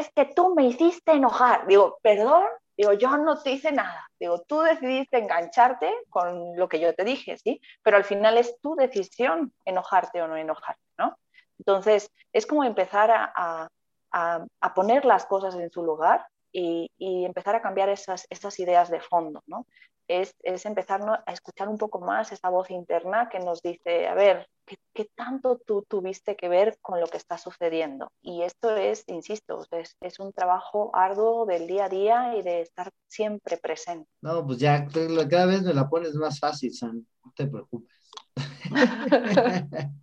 es 0.00 0.10
que 0.14 0.26
tú 0.26 0.54
me 0.54 0.66
hiciste 0.66 1.12
enojar. 1.12 1.66
Digo, 1.66 1.98
perdón, 2.02 2.44
Digo, 2.80 2.94
yo 2.94 3.14
no 3.18 3.38
te 3.42 3.50
hice 3.50 3.72
nada. 3.72 4.10
Digo, 4.18 4.40
tú 4.40 4.62
decidiste 4.62 5.18
engancharte 5.18 5.92
con 6.08 6.56
lo 6.56 6.66
que 6.66 6.80
yo 6.80 6.94
te 6.94 7.04
dije, 7.04 7.36
¿sí? 7.36 7.60
Pero 7.82 7.98
al 7.98 8.04
final 8.04 8.38
es 8.38 8.58
tu 8.62 8.74
decisión 8.74 9.52
enojarte 9.66 10.22
o 10.22 10.26
no 10.26 10.34
enojarte, 10.34 10.80
¿no? 10.96 11.18
Entonces, 11.58 12.10
es 12.32 12.46
como 12.46 12.64
empezar 12.64 13.10
a, 13.10 13.68
a, 14.12 14.46
a 14.62 14.74
poner 14.74 15.04
las 15.04 15.26
cosas 15.26 15.56
en 15.56 15.70
su 15.70 15.82
lugar 15.82 16.26
y, 16.52 16.90
y, 16.96 17.26
empezar 17.26 17.54
a 17.54 17.60
cambiar 17.60 17.90
esas, 17.90 18.26
esas 18.30 18.58
ideas 18.58 18.90
de 18.90 19.02
fondo, 19.02 19.42
¿no? 19.46 19.66
Es, 20.12 20.34
es, 20.42 20.66
empezar 20.66 21.00
a 21.24 21.32
escuchar 21.32 21.68
un 21.68 21.78
poco 21.78 22.00
más 22.00 22.32
esa 22.32 22.48
voz 22.48 22.68
interna 22.72 23.28
que 23.28 23.38
nos 23.38 23.62
dice, 23.62 24.08
a 24.08 24.14
ver, 24.14 24.48
¿qué, 24.66 24.76
¿qué, 24.92 25.08
tanto 25.14 25.60
tú 25.64 25.84
tuviste 25.88 26.34
que 26.34 26.48
ver 26.48 26.76
con 26.82 26.98
lo 26.98 27.06
que 27.06 27.16
está 27.16 27.38
sucediendo? 27.38 28.10
Y 28.20 28.42
esto 28.42 28.74
es, 28.76 29.04
insisto, 29.06 29.64
es, 29.70 29.96
es, 30.00 30.18
un 30.18 30.32
trabajo 30.32 30.90
arduo 30.94 31.46
del 31.46 31.68
día 31.68 31.84
a 31.84 31.88
día 31.88 32.36
y 32.36 32.42
de 32.42 32.62
estar 32.62 32.90
siempre 33.06 33.56
presente. 33.56 34.10
No, 34.20 34.44
pues 34.44 34.58
ya 34.58 34.84
cada 35.30 35.46
vez 35.46 35.62
me 35.62 35.74
la 35.74 35.88
pones 35.88 36.14
más 36.14 36.40
fácil, 36.40 36.74
San, 36.74 37.06
no 37.24 37.32
te 37.36 37.46
preocupes. 37.46 37.94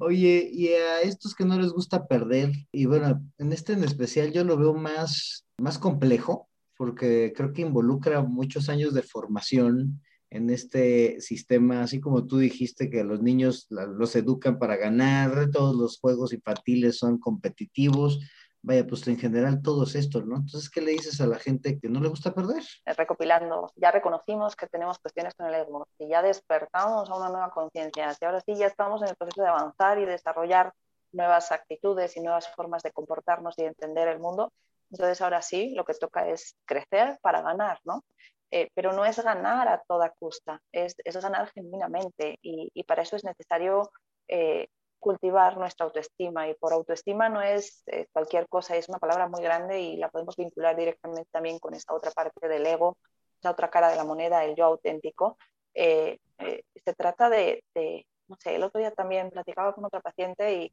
Oye, 0.00 0.50
y 0.52 0.68
a 0.68 1.00
estos 1.00 1.34
que 1.34 1.46
no 1.46 1.58
les 1.58 1.72
gusta 1.72 2.06
perder, 2.06 2.52
y 2.72 2.84
bueno, 2.84 3.22
en 3.38 3.52
este 3.54 3.72
en 3.72 3.84
especial 3.84 4.32
yo 4.32 4.44
lo 4.44 4.58
veo 4.58 4.74
más, 4.74 5.46
más 5.56 5.78
complejo, 5.78 6.50
porque 6.76 7.32
creo 7.34 7.52
que 7.52 7.62
involucra 7.62 8.22
muchos 8.22 8.68
años 8.68 8.94
de 8.94 9.02
formación 9.02 10.00
en 10.30 10.50
este 10.50 11.20
sistema, 11.20 11.82
así 11.82 12.00
como 12.00 12.26
tú 12.26 12.38
dijiste 12.38 12.90
que 12.90 13.04
los 13.04 13.22
niños 13.22 13.66
los 13.70 14.16
educan 14.16 14.58
para 14.58 14.76
ganar, 14.76 15.50
todos 15.52 15.76
los 15.76 16.00
juegos 16.00 16.32
infantiles 16.32 16.98
son 16.98 17.18
competitivos, 17.18 18.18
vaya, 18.60 18.84
pues 18.86 19.06
en 19.06 19.16
general 19.16 19.62
todos 19.62 19.94
estos, 19.94 20.26
¿no? 20.26 20.36
Entonces, 20.36 20.68
¿qué 20.70 20.80
le 20.80 20.92
dices 20.92 21.20
a 21.20 21.26
la 21.26 21.38
gente 21.38 21.78
que 21.78 21.88
no 21.88 22.00
le 22.00 22.08
gusta 22.08 22.34
perder? 22.34 22.64
Recopilando, 22.84 23.70
ya 23.76 23.92
reconocimos 23.92 24.56
que 24.56 24.66
tenemos 24.66 24.98
cuestiones 24.98 25.34
con 25.34 25.46
el 25.46 25.54
ego, 25.54 25.86
y 25.98 26.08
ya 26.08 26.22
despertamos 26.22 27.08
a 27.10 27.16
una 27.16 27.28
nueva 27.28 27.50
conciencia, 27.50 28.16
y 28.20 28.24
ahora 28.24 28.40
sí 28.40 28.56
ya 28.56 28.66
estamos 28.66 29.02
en 29.02 29.10
el 29.10 29.16
proceso 29.16 29.42
de 29.42 29.48
avanzar 29.48 30.00
y 30.00 30.06
desarrollar 30.06 30.72
nuevas 31.12 31.52
actitudes 31.52 32.16
y 32.16 32.20
nuevas 32.20 32.48
formas 32.56 32.82
de 32.82 32.90
comportarnos 32.90 33.54
y 33.58 33.62
de 33.62 33.68
entender 33.68 34.08
el 34.08 34.18
mundo. 34.18 34.50
Entonces, 34.90 35.20
ahora 35.20 35.42
sí, 35.42 35.74
lo 35.74 35.84
que 35.84 35.94
toca 35.94 36.28
es 36.28 36.56
crecer 36.64 37.18
para 37.22 37.42
ganar, 37.42 37.78
¿no? 37.84 38.04
Eh, 38.50 38.70
pero 38.74 38.92
no 38.92 39.04
es 39.04 39.22
ganar 39.22 39.68
a 39.68 39.82
toda 39.86 40.10
costa, 40.10 40.60
es, 40.70 40.94
es 41.04 41.16
ganar 41.16 41.50
genuinamente 41.52 42.38
y, 42.42 42.70
y, 42.72 42.84
para 42.84 43.02
eso 43.02 43.16
es 43.16 43.24
necesario 43.24 43.90
eh, 44.28 44.68
cultivar 45.04 45.58
nuestra 45.58 45.84
autoestima 45.84 46.48
y 46.48 46.54
por 46.54 46.72
autoestima 46.72 47.28
no 47.28 47.42
es 47.42 47.82
eh, 47.88 48.06
cualquier 48.10 48.48
cosa, 48.48 48.74
es 48.74 48.88
una 48.88 48.98
palabra 48.98 49.28
muy 49.28 49.42
grande 49.42 49.78
y 49.78 49.96
la 49.98 50.08
podemos 50.08 50.34
vincular 50.34 50.74
directamente 50.74 51.28
también 51.30 51.58
con 51.58 51.74
esta 51.74 51.92
otra 51.92 52.10
parte 52.10 52.48
del 52.48 52.64
ego, 52.64 52.96
esa 53.38 53.50
otra 53.50 53.68
cara 53.68 53.90
de 53.90 53.96
la 53.96 54.04
moneda, 54.04 54.42
el 54.44 54.56
yo 54.56 54.64
auténtico. 54.64 55.36
Eh, 55.74 56.18
eh, 56.38 56.62
se 56.82 56.94
trata 56.94 57.28
de, 57.28 57.62
de, 57.74 58.06
no 58.28 58.36
sé, 58.40 58.54
el 58.54 58.62
otro 58.62 58.80
día 58.80 58.92
también 58.92 59.28
platicaba 59.30 59.74
con 59.74 59.84
otra 59.84 60.00
paciente 60.00 60.54
y, 60.54 60.72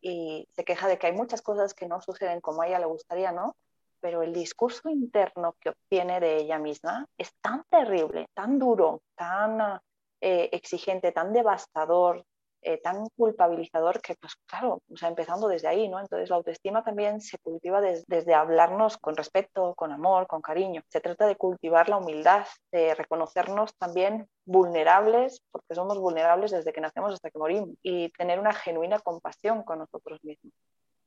y 0.00 0.46
se 0.50 0.64
queja 0.64 0.88
de 0.88 0.98
que 0.98 1.08
hay 1.08 1.12
muchas 1.12 1.42
cosas 1.42 1.74
que 1.74 1.86
no 1.86 2.00
suceden 2.00 2.40
como 2.40 2.62
a 2.62 2.68
ella 2.68 2.78
le 2.78 2.86
gustaría, 2.86 3.32
¿no? 3.32 3.56
Pero 4.00 4.22
el 4.22 4.32
discurso 4.32 4.88
interno 4.88 5.54
que 5.60 5.70
obtiene 5.70 6.20
de 6.20 6.38
ella 6.38 6.58
misma 6.58 7.06
es 7.18 7.32
tan 7.42 7.64
terrible, 7.70 8.28
tan 8.34 8.58
duro, 8.58 9.02
tan 9.14 9.80
eh, 10.20 10.48
exigente, 10.52 11.12
tan 11.12 11.32
devastador, 11.32 12.24
eh, 12.62 12.78
tan 12.78 13.08
culpabilizador 13.16 14.02
que, 14.02 14.14
pues 14.16 14.34
claro, 14.46 14.82
o 14.92 14.96
sea, 14.96 15.08
empezando 15.08 15.48
desde 15.48 15.68
ahí, 15.68 15.88
¿no? 15.88 15.98
Entonces 15.98 16.28
la 16.28 16.36
autoestima 16.36 16.84
también 16.84 17.22
se 17.22 17.38
cultiva 17.38 17.80
des, 17.80 18.04
desde 18.06 18.34
hablarnos 18.34 18.98
con 18.98 19.16
respeto, 19.16 19.74
con 19.74 19.92
amor, 19.92 20.26
con 20.26 20.42
cariño. 20.42 20.82
Se 20.88 21.00
trata 21.00 21.26
de 21.26 21.36
cultivar 21.36 21.88
la 21.88 21.96
humildad, 21.96 22.46
de 22.70 22.94
reconocernos 22.94 23.74
también 23.76 24.28
vulnerables, 24.50 25.42
porque 25.52 25.74
somos 25.76 25.98
vulnerables 25.98 26.50
desde 26.50 26.72
que 26.72 26.80
nacemos 26.80 27.14
hasta 27.14 27.30
que 27.30 27.38
morimos, 27.38 27.70
y 27.82 28.10
tener 28.10 28.40
una 28.40 28.52
genuina 28.52 28.98
compasión 28.98 29.62
con 29.62 29.78
nosotros 29.78 30.18
mismos. 30.24 30.52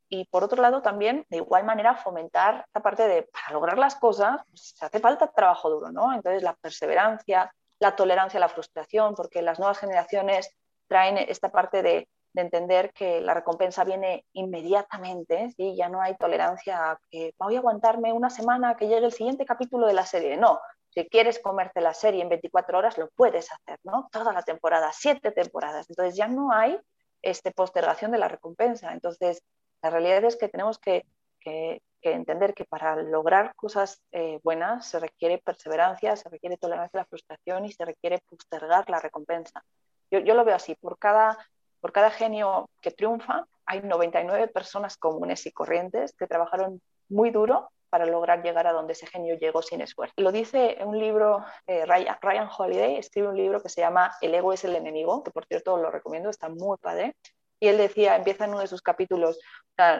Y 0.07 0.25
por 0.25 0.43
otro 0.43 0.61
lado, 0.61 0.81
también, 0.81 1.25
de 1.29 1.37
igual 1.37 1.65
manera, 1.65 1.95
fomentar 1.95 2.63
esta 2.67 2.81
parte 2.81 3.05
de, 3.07 3.23
para 3.23 3.51
lograr 3.51 3.77
las 3.77 3.95
cosas, 3.95 4.41
pues, 4.49 4.75
hace 4.79 4.99
falta 4.99 5.27
trabajo 5.27 5.69
duro, 5.69 5.91
¿no? 5.91 6.13
Entonces, 6.13 6.41
la 6.41 6.53
perseverancia, 6.53 7.53
la 7.79 7.95
tolerancia 7.95 8.37
a 8.37 8.41
la 8.41 8.49
frustración, 8.49 9.13
porque 9.13 9.41
las 9.41 9.59
nuevas 9.59 9.79
generaciones 9.79 10.49
traen 10.87 11.17
esta 11.17 11.49
parte 11.49 11.83
de, 11.83 12.07
de, 12.33 12.41
entender 12.41 12.93
que 12.93 13.19
la 13.19 13.33
recompensa 13.33 13.83
viene 13.83 14.25
inmediatamente, 14.33 15.51
¿sí? 15.57 15.75
ya 15.75 15.89
no 15.89 16.01
hay 16.01 16.15
tolerancia 16.15 16.91
a 16.91 16.99
que 17.09 17.33
voy 17.37 17.55
a 17.55 17.59
aguantarme 17.59 18.13
una 18.13 18.29
semana 18.29 18.75
que 18.75 18.87
llegue 18.87 19.07
el 19.07 19.11
siguiente 19.11 19.45
capítulo 19.45 19.87
de 19.87 19.93
la 19.93 20.05
serie. 20.05 20.37
No, 20.37 20.59
si 20.93 21.07
quieres 21.09 21.39
comerte 21.39 21.81
la 21.81 21.93
serie 21.93 22.21
en 22.21 22.29
24 22.29 22.77
horas, 22.77 22.97
lo 22.97 23.09
puedes 23.09 23.51
hacer, 23.51 23.79
¿no? 23.83 24.09
Toda 24.11 24.31
la 24.31 24.43
temporada, 24.43 24.91
siete 24.93 25.31
temporadas. 25.31 25.89
Entonces 25.89 26.15
ya 26.15 26.27
no 26.27 26.51
hay 26.51 26.79
este, 27.21 27.51
postergación 27.51 28.11
de 28.11 28.19
la 28.19 28.27
recompensa. 28.27 28.93
Entonces, 28.93 29.41
la 29.81 29.89
realidad 29.89 30.23
es 30.23 30.35
que 30.35 30.49
tenemos 30.49 30.77
que, 30.77 31.05
que, 31.39 31.81
que 32.01 32.11
entender 32.11 32.53
que 32.53 32.65
para 32.65 32.95
lograr 33.01 33.55
cosas 33.55 34.01
eh, 34.11 34.39
buenas 34.43 34.87
se 34.87 34.99
requiere 34.99 35.39
perseverancia, 35.39 36.15
se 36.15 36.29
requiere 36.29 36.57
tolerancia 36.57 36.99
a 36.99 37.03
la 37.03 37.07
frustración 37.07 37.65
y 37.65 37.71
se 37.71 37.85
requiere 37.85 38.19
postergar 38.29 38.87
la 38.89 38.99
recompensa. 38.99 39.63
Yo, 40.11 40.19
yo, 40.19 40.35
lo 40.35 40.45
veo 40.45 40.55
así, 40.55 40.75
por 40.75 40.99
cada, 40.99 41.37
por 41.79 41.91
cada 41.91 42.11
genio 42.11 42.69
que 42.81 42.91
triunfa, 42.91 43.47
hay 43.65 43.81
99 43.81 44.47
personas 44.49 44.97
comunes 44.97 45.45
y 45.47 45.51
corrientes 45.51 46.13
que 46.13 46.27
trabajaron 46.27 46.81
muy 47.09 47.31
duro 47.31 47.71
para 47.93 48.07
lograr 48.07 48.41
llegar 48.41 48.65
a 48.65 48.71
donde 48.71 48.93
ese 48.93 49.05
genio 49.05 49.37
llegó 49.37 49.61
sin 49.61 49.79
esfuerzo. 49.79 50.15
Lo 50.17 50.31
dice 50.31 50.79
un 50.83 50.97
libro, 50.97 51.45
eh, 51.67 51.85
Ryan, 51.85 52.49
Holiday 52.57 52.97
escribe 52.97 53.27
un 53.27 53.37
libro 53.37 53.61
que 53.61 53.69
se 53.69 53.81
llama 53.81 54.15
El 54.19 54.33
ego 54.33 54.51
es 54.51 54.63
el 54.63 54.75
enemigo, 54.75 55.23
que 55.23 55.29
por 55.29 55.45
cierto 55.45 55.77
lo 55.77 55.91
recomiendo, 55.91 56.31
está 56.31 56.49
muy 56.49 56.75
padre. 56.79 57.15
Y 57.59 57.67
él 57.67 57.77
decía, 57.77 58.15
empieza 58.15 58.45
en 58.45 58.49
uno 58.49 58.61
de 58.61 58.67
sus 58.67 58.81
capítulos, 58.81 59.39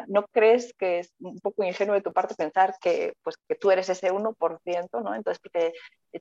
¿no 0.08 0.26
crees 0.32 0.74
que 0.74 0.98
es 1.02 1.14
un 1.20 1.40
poco 1.40 1.64
ingenuo 1.64 1.94
de 1.94 2.02
tu 2.02 2.12
parte 2.12 2.34
pensar 2.34 2.74
que, 2.82 3.14
pues, 3.22 3.36
que 3.48 3.54
tú 3.54 3.70
eres 3.70 3.88
ese 3.90 4.12
1%, 4.12 5.02
¿no? 5.04 5.14
Entonces, 5.14 5.40
porque 5.40 5.72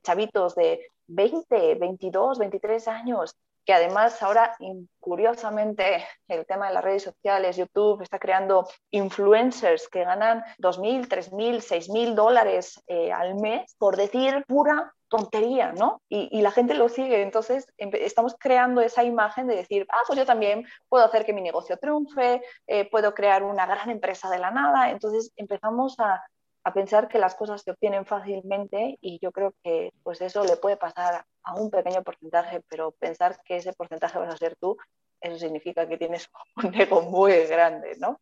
chavitos 0.03 0.53
de 0.53 0.85
20, 1.07 1.73
22, 1.73 2.37
23 2.37 2.87
años 2.87 3.35
que 3.65 3.73
además 3.73 4.21
ahora, 4.21 4.55
curiosamente, 4.99 6.05
el 6.27 6.45
tema 6.45 6.67
de 6.67 6.73
las 6.73 6.83
redes 6.83 7.03
sociales, 7.03 7.57
YouTube, 7.57 8.01
está 8.01 8.19
creando 8.19 8.67
influencers 8.91 9.87
que 9.87 10.03
ganan 10.03 10.43
2.000, 10.59 11.07
3.000, 11.07 11.61
6.000 11.61 12.13
dólares 12.13 12.81
eh, 12.87 13.11
al 13.11 13.35
mes 13.35 13.75
por 13.77 13.95
decir 13.95 14.43
pura 14.47 14.93
tontería, 15.07 15.71
¿no? 15.73 16.01
Y, 16.09 16.41
la 16.41 16.49
gente 16.49 16.73
lo 16.73 16.89
sigue. 16.89 17.21
Entonces, 17.21 17.67
estamos 17.77 18.35
creando 18.39 18.81
esa 18.81 19.03
imagen 19.03 19.45
de 19.45 19.55
decir, 19.55 19.85
ah, 19.89 20.01
pues 20.07 20.17
yo 20.17 20.25
también 20.25 20.65
puedo 20.89 21.05
hacer 21.05 21.23
que 21.23 21.33
mi 21.33 21.41
negocio 21.41 21.77
triunfe, 21.77 22.41
eh, 22.65 22.89
puedo 22.89 23.13
crear 23.13 23.43
una 23.43 23.67
gran 23.67 23.91
empresa 23.91 24.27
de 24.31 24.39
la 24.39 24.49
nada. 24.49 24.89
Entonces, 24.89 25.31
empezamos 25.35 25.99
a, 25.99 26.23
a 26.63 26.73
pensar 26.73 27.07
que 27.07 27.19
las 27.19 27.35
cosas 27.35 27.61
se 27.61 27.71
obtienen 27.71 28.05
fácilmente 28.05 28.97
y 29.01 29.19
yo 29.21 29.31
creo 29.31 29.53
que 29.63 29.91
pues 30.01 30.19
eso 30.21 30.43
le 30.43 30.57
puede 30.57 30.77
pasar 30.77 31.25
a 31.43 31.55
un 31.55 31.69
pequeño 31.69 32.03
porcentaje, 32.03 32.61
pero 32.69 32.91
pensar 32.91 33.41
que 33.43 33.57
ese 33.57 33.73
porcentaje 33.73 34.19
vas 34.19 34.33
a 34.33 34.37
ser 34.37 34.55
tú, 34.55 34.77
eso 35.21 35.37
significa 35.37 35.87
que 35.87 35.97
tienes 35.97 36.29
un 36.55 36.73
ego 36.75 37.01
muy 37.01 37.45
grande, 37.45 37.95
¿no? 37.99 38.19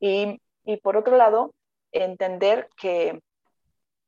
Y, 0.00 0.40
y 0.64 0.76
por 0.78 0.96
otro 0.96 1.16
lado, 1.16 1.52
entender 1.92 2.68
que, 2.76 3.20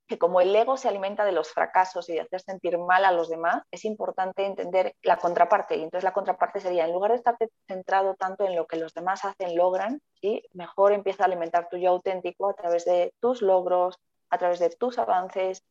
que 0.06 0.18
como 0.18 0.40
el 0.40 0.54
ego 0.54 0.76
se 0.76 0.88
alimenta 0.88 1.24
de 1.24 1.32
los 1.32 1.52
fracasos 1.52 2.08
y 2.08 2.14
de 2.14 2.20
hacer 2.20 2.40
sentir 2.40 2.78
mal 2.78 3.04
a 3.04 3.12
los 3.12 3.28
demás, 3.28 3.62
es 3.70 3.84
importante 3.84 4.44
entender 4.44 4.94
la 5.02 5.18
contraparte. 5.18 5.76
Y 5.76 5.82
entonces 5.82 6.04
la 6.04 6.12
contraparte 6.12 6.60
sería, 6.60 6.86
en 6.86 6.92
lugar 6.92 7.12
de 7.12 7.18
estar 7.18 7.36
centrado 7.66 8.14
tanto 8.14 8.44
en 8.44 8.56
lo 8.56 8.66
que 8.66 8.76
los 8.76 8.94
demás 8.94 9.24
hacen, 9.24 9.56
logran, 9.56 10.00
¿sí? 10.20 10.42
mejor 10.52 10.92
empieza 10.92 11.24
a 11.24 11.26
alimentar 11.26 11.68
tu 11.68 11.76
yo 11.76 11.90
auténtico 11.90 12.48
a 12.48 12.54
través 12.54 12.84
de 12.84 13.12
tus 13.20 13.42
logros, 13.42 13.98
a 14.30 14.38
través 14.38 14.58
de 14.58 14.70
tus 14.70 14.98
avances, 14.98 15.62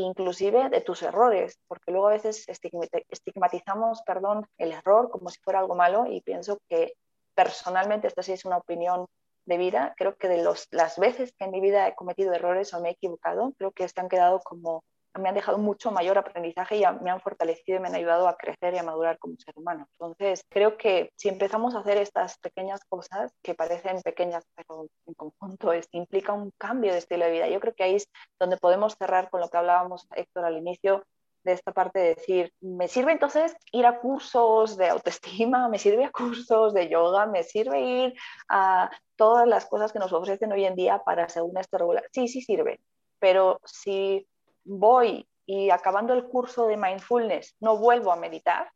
inclusive 0.00 0.68
de 0.68 0.80
tus 0.80 1.02
errores, 1.02 1.58
porque 1.68 1.90
luego 1.90 2.08
a 2.08 2.12
veces 2.12 2.46
estigmatizamos 2.48 4.02
perdón, 4.02 4.46
el 4.58 4.72
error 4.72 5.10
como 5.10 5.28
si 5.28 5.40
fuera 5.40 5.60
algo 5.60 5.74
malo 5.74 6.06
y 6.06 6.20
pienso 6.20 6.58
que 6.68 6.94
personalmente, 7.34 8.06
esta 8.06 8.22
sí 8.22 8.32
es 8.32 8.44
una 8.44 8.58
opinión 8.58 9.06
de 9.46 9.58
vida, 9.58 9.94
creo 9.96 10.16
que 10.16 10.28
de 10.28 10.42
las 10.70 10.98
veces 10.98 11.32
que 11.38 11.44
en 11.44 11.52
mi 11.52 11.60
vida 11.60 11.86
he 11.86 11.94
cometido 11.94 12.32
errores 12.32 12.74
o 12.74 12.80
me 12.80 12.88
he 12.88 12.92
equivocado, 12.92 13.52
creo 13.56 13.70
que 13.70 13.88
se 13.88 14.00
han 14.00 14.08
quedado 14.08 14.40
como, 14.40 14.82
me 15.18 15.28
han 15.28 15.34
dejado 15.34 15.58
mucho 15.58 15.90
mayor 15.90 16.18
aprendizaje 16.18 16.76
y 16.76 16.84
me 17.02 17.10
han 17.10 17.20
fortalecido 17.20 17.78
y 17.78 17.80
me 17.80 17.88
han 17.88 17.94
ayudado 17.94 18.28
a 18.28 18.36
crecer 18.36 18.74
y 18.74 18.78
a 18.78 18.82
madurar 18.82 19.18
como 19.18 19.36
ser 19.38 19.54
humano. 19.56 19.88
Entonces, 19.92 20.42
creo 20.48 20.76
que 20.76 21.10
si 21.16 21.28
empezamos 21.28 21.74
a 21.74 21.80
hacer 21.80 21.98
estas 21.98 22.38
pequeñas 22.38 22.80
cosas 22.88 23.32
que 23.42 23.54
parecen 23.54 24.02
pequeñas, 24.02 24.44
pero 24.54 24.86
en 25.06 25.14
conjunto 25.14 25.72
es, 25.72 25.88
implica 25.92 26.32
un 26.32 26.52
cambio 26.58 26.92
de 26.92 26.98
estilo 26.98 27.24
de 27.24 27.32
vida. 27.32 27.48
Yo 27.48 27.60
creo 27.60 27.74
que 27.74 27.84
ahí 27.84 27.94
es 27.96 28.08
donde 28.38 28.56
podemos 28.56 28.96
cerrar 28.98 29.30
con 29.30 29.40
lo 29.40 29.48
que 29.48 29.56
hablábamos, 29.56 30.06
Héctor, 30.14 30.44
al 30.44 30.56
inicio, 30.56 31.04
de 31.46 31.52
esta 31.52 31.72
parte 31.72 32.00
de 32.00 32.14
decir, 32.16 32.52
¿me 32.60 32.88
sirve 32.88 33.12
entonces 33.12 33.56
ir 33.70 33.86
a 33.86 34.00
cursos 34.00 34.76
de 34.76 34.88
autoestima? 34.88 35.68
¿Me 35.68 35.78
sirve 35.78 36.04
a 36.04 36.10
cursos 36.10 36.74
de 36.74 36.88
yoga? 36.88 37.24
¿Me 37.26 37.44
sirve 37.44 37.80
ir 37.80 38.14
a 38.48 38.90
todas 39.14 39.46
las 39.46 39.64
cosas 39.66 39.92
que 39.92 40.00
nos 40.00 40.12
ofrecen 40.12 40.52
hoy 40.52 40.64
en 40.64 40.74
día 40.74 41.02
para 41.04 41.28
según 41.28 41.56
esto 41.56 41.78
regular? 41.78 42.04
Sí, 42.12 42.26
sí 42.26 42.42
sirve, 42.42 42.80
pero 43.20 43.60
si 43.64 44.26
voy 44.66 45.26
y 45.46 45.70
acabando 45.70 46.12
el 46.12 46.24
curso 46.24 46.66
de 46.66 46.76
mindfulness 46.76 47.56
no 47.60 47.78
vuelvo 47.78 48.12
a 48.12 48.16
meditar, 48.16 48.70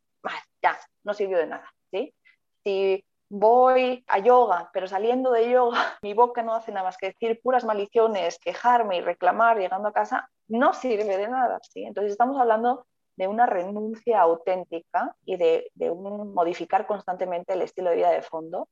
ya, 0.63 0.79
no 1.05 1.15
sirvió 1.15 1.39
de 1.39 1.47
nada, 1.47 1.71
¿sí? 1.91 2.15
Si 2.63 3.05
voy 3.29 4.05
a 4.07 4.19
yoga, 4.19 4.71
pero 4.73 4.87
saliendo 4.87 5.31
de 5.33 5.51
yoga 5.51 5.99
mi 6.03 6.15
boca 6.15 6.43
no 6.43 6.55
hace 6.55 6.73
nada 6.73 6.87
más 6.87 6.97
que 6.97 7.09
decir 7.09 7.41
puras 7.43 7.65
maldiciones, 7.65 8.39
quejarme 8.39 8.99
y 8.99 9.01
reclamar 9.01 9.59
llegando 9.59 9.89
a 9.89 9.93
casa, 9.93 10.29
no 10.49 10.73
sirve 10.75 11.17
de 11.17 11.29
nada, 11.29 11.59
¿sí? 11.63 11.85
Entonces 11.85 12.13
estamos 12.13 12.41
hablando 12.41 12.87
de 13.17 13.29
una 13.29 13.47
renuncia 13.47 14.21
auténtica 14.21 15.15
y 15.25 15.37
de, 15.37 15.71
de 15.75 15.91
un 15.91 16.33
modificar 16.33 16.87
constantemente 16.87 17.53
el 17.53 17.63
estilo 17.63 17.91
de 17.91 17.97
vida 17.97 18.11
de 18.11 18.23
fondo, 18.23 18.69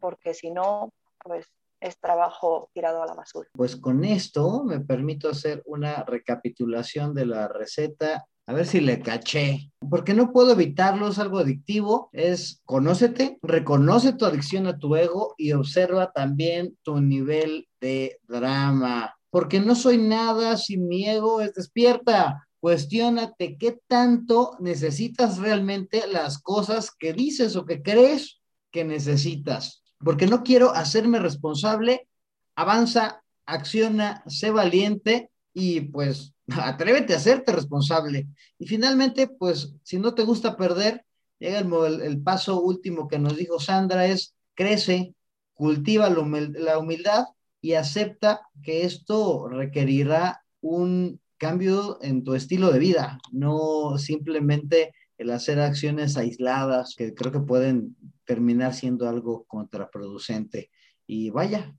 porque 0.00 0.34
si 0.34 0.50
no, 0.50 0.90
pues 1.22 1.46
es 1.82 1.98
trabajo 1.98 2.70
tirado 2.72 3.02
a 3.02 3.06
la 3.06 3.14
basura. 3.14 3.48
Pues 3.52 3.76
con 3.76 4.04
esto 4.04 4.64
me 4.64 4.80
permito 4.80 5.28
hacer 5.28 5.62
una 5.66 6.04
recapitulación 6.04 7.12
de 7.12 7.26
la 7.26 7.48
receta. 7.48 8.24
A 8.46 8.52
ver 8.54 8.66
si 8.66 8.80
le 8.80 9.00
caché. 9.00 9.70
Porque 9.88 10.14
no 10.14 10.32
puedo 10.32 10.52
evitarlo, 10.52 11.08
es 11.08 11.18
algo 11.18 11.38
adictivo. 11.38 12.08
Es 12.12 12.60
conócete, 12.64 13.38
reconoce 13.42 14.12
tu 14.12 14.24
adicción 14.24 14.66
a 14.66 14.78
tu 14.78 14.96
ego 14.96 15.34
y 15.36 15.52
observa 15.52 16.12
también 16.12 16.76
tu 16.82 17.00
nivel 17.00 17.68
de 17.80 18.18
drama. 18.22 19.14
Porque 19.30 19.60
no 19.60 19.74
soy 19.74 19.98
nada 19.98 20.56
si 20.56 20.76
mi 20.76 21.08
ego 21.08 21.40
es 21.40 21.54
despierta. 21.54 22.46
Cuestiónate 22.60 23.56
qué 23.58 23.80
tanto 23.88 24.56
necesitas 24.60 25.38
realmente 25.38 26.06
las 26.06 26.38
cosas 26.38 26.92
que 26.96 27.12
dices 27.12 27.56
o 27.56 27.64
que 27.64 27.82
crees 27.82 28.40
que 28.70 28.84
necesitas 28.84 29.81
porque 30.04 30.26
no 30.26 30.42
quiero 30.42 30.72
hacerme 30.74 31.18
responsable, 31.18 32.08
avanza, 32.54 33.22
acciona, 33.46 34.22
sé 34.26 34.50
valiente 34.50 35.30
y 35.54 35.80
pues 35.80 36.34
atrévete 36.48 37.14
a 37.14 37.16
hacerte 37.16 37.52
responsable. 37.52 38.26
Y 38.58 38.66
finalmente, 38.66 39.28
pues 39.28 39.74
si 39.82 39.98
no 39.98 40.14
te 40.14 40.24
gusta 40.24 40.56
perder, 40.56 41.04
llega 41.38 41.58
el, 41.58 42.22
paso 42.22 42.60
último 42.60 43.08
que 43.08 43.18
nos 43.18 43.36
dijo 43.36 43.58
Sandra, 43.58 44.06
es 44.06 44.34
crece, 44.54 45.14
cultiva 45.54 46.08
la 46.10 46.78
humildad 46.78 47.26
y 47.60 47.74
acepta 47.74 48.42
que 48.62 48.84
esto 48.84 49.48
requerirá 49.48 50.42
un 50.60 51.20
cambio 51.38 51.98
en 52.02 52.22
tu 52.22 52.34
estilo 52.34 52.70
de 52.70 52.78
vida, 52.78 53.18
no 53.32 53.98
simplemente 53.98 54.94
el 55.18 55.30
hacer 55.30 55.60
acciones 55.60 56.16
aisladas 56.16 56.94
que 56.96 57.14
creo 57.14 57.32
que 57.32 57.40
pueden 57.40 57.96
terminar 58.24 58.74
siendo 58.74 59.08
algo 59.08 59.44
contraproducente. 59.44 60.70
Y 61.06 61.30
vaya, 61.30 61.74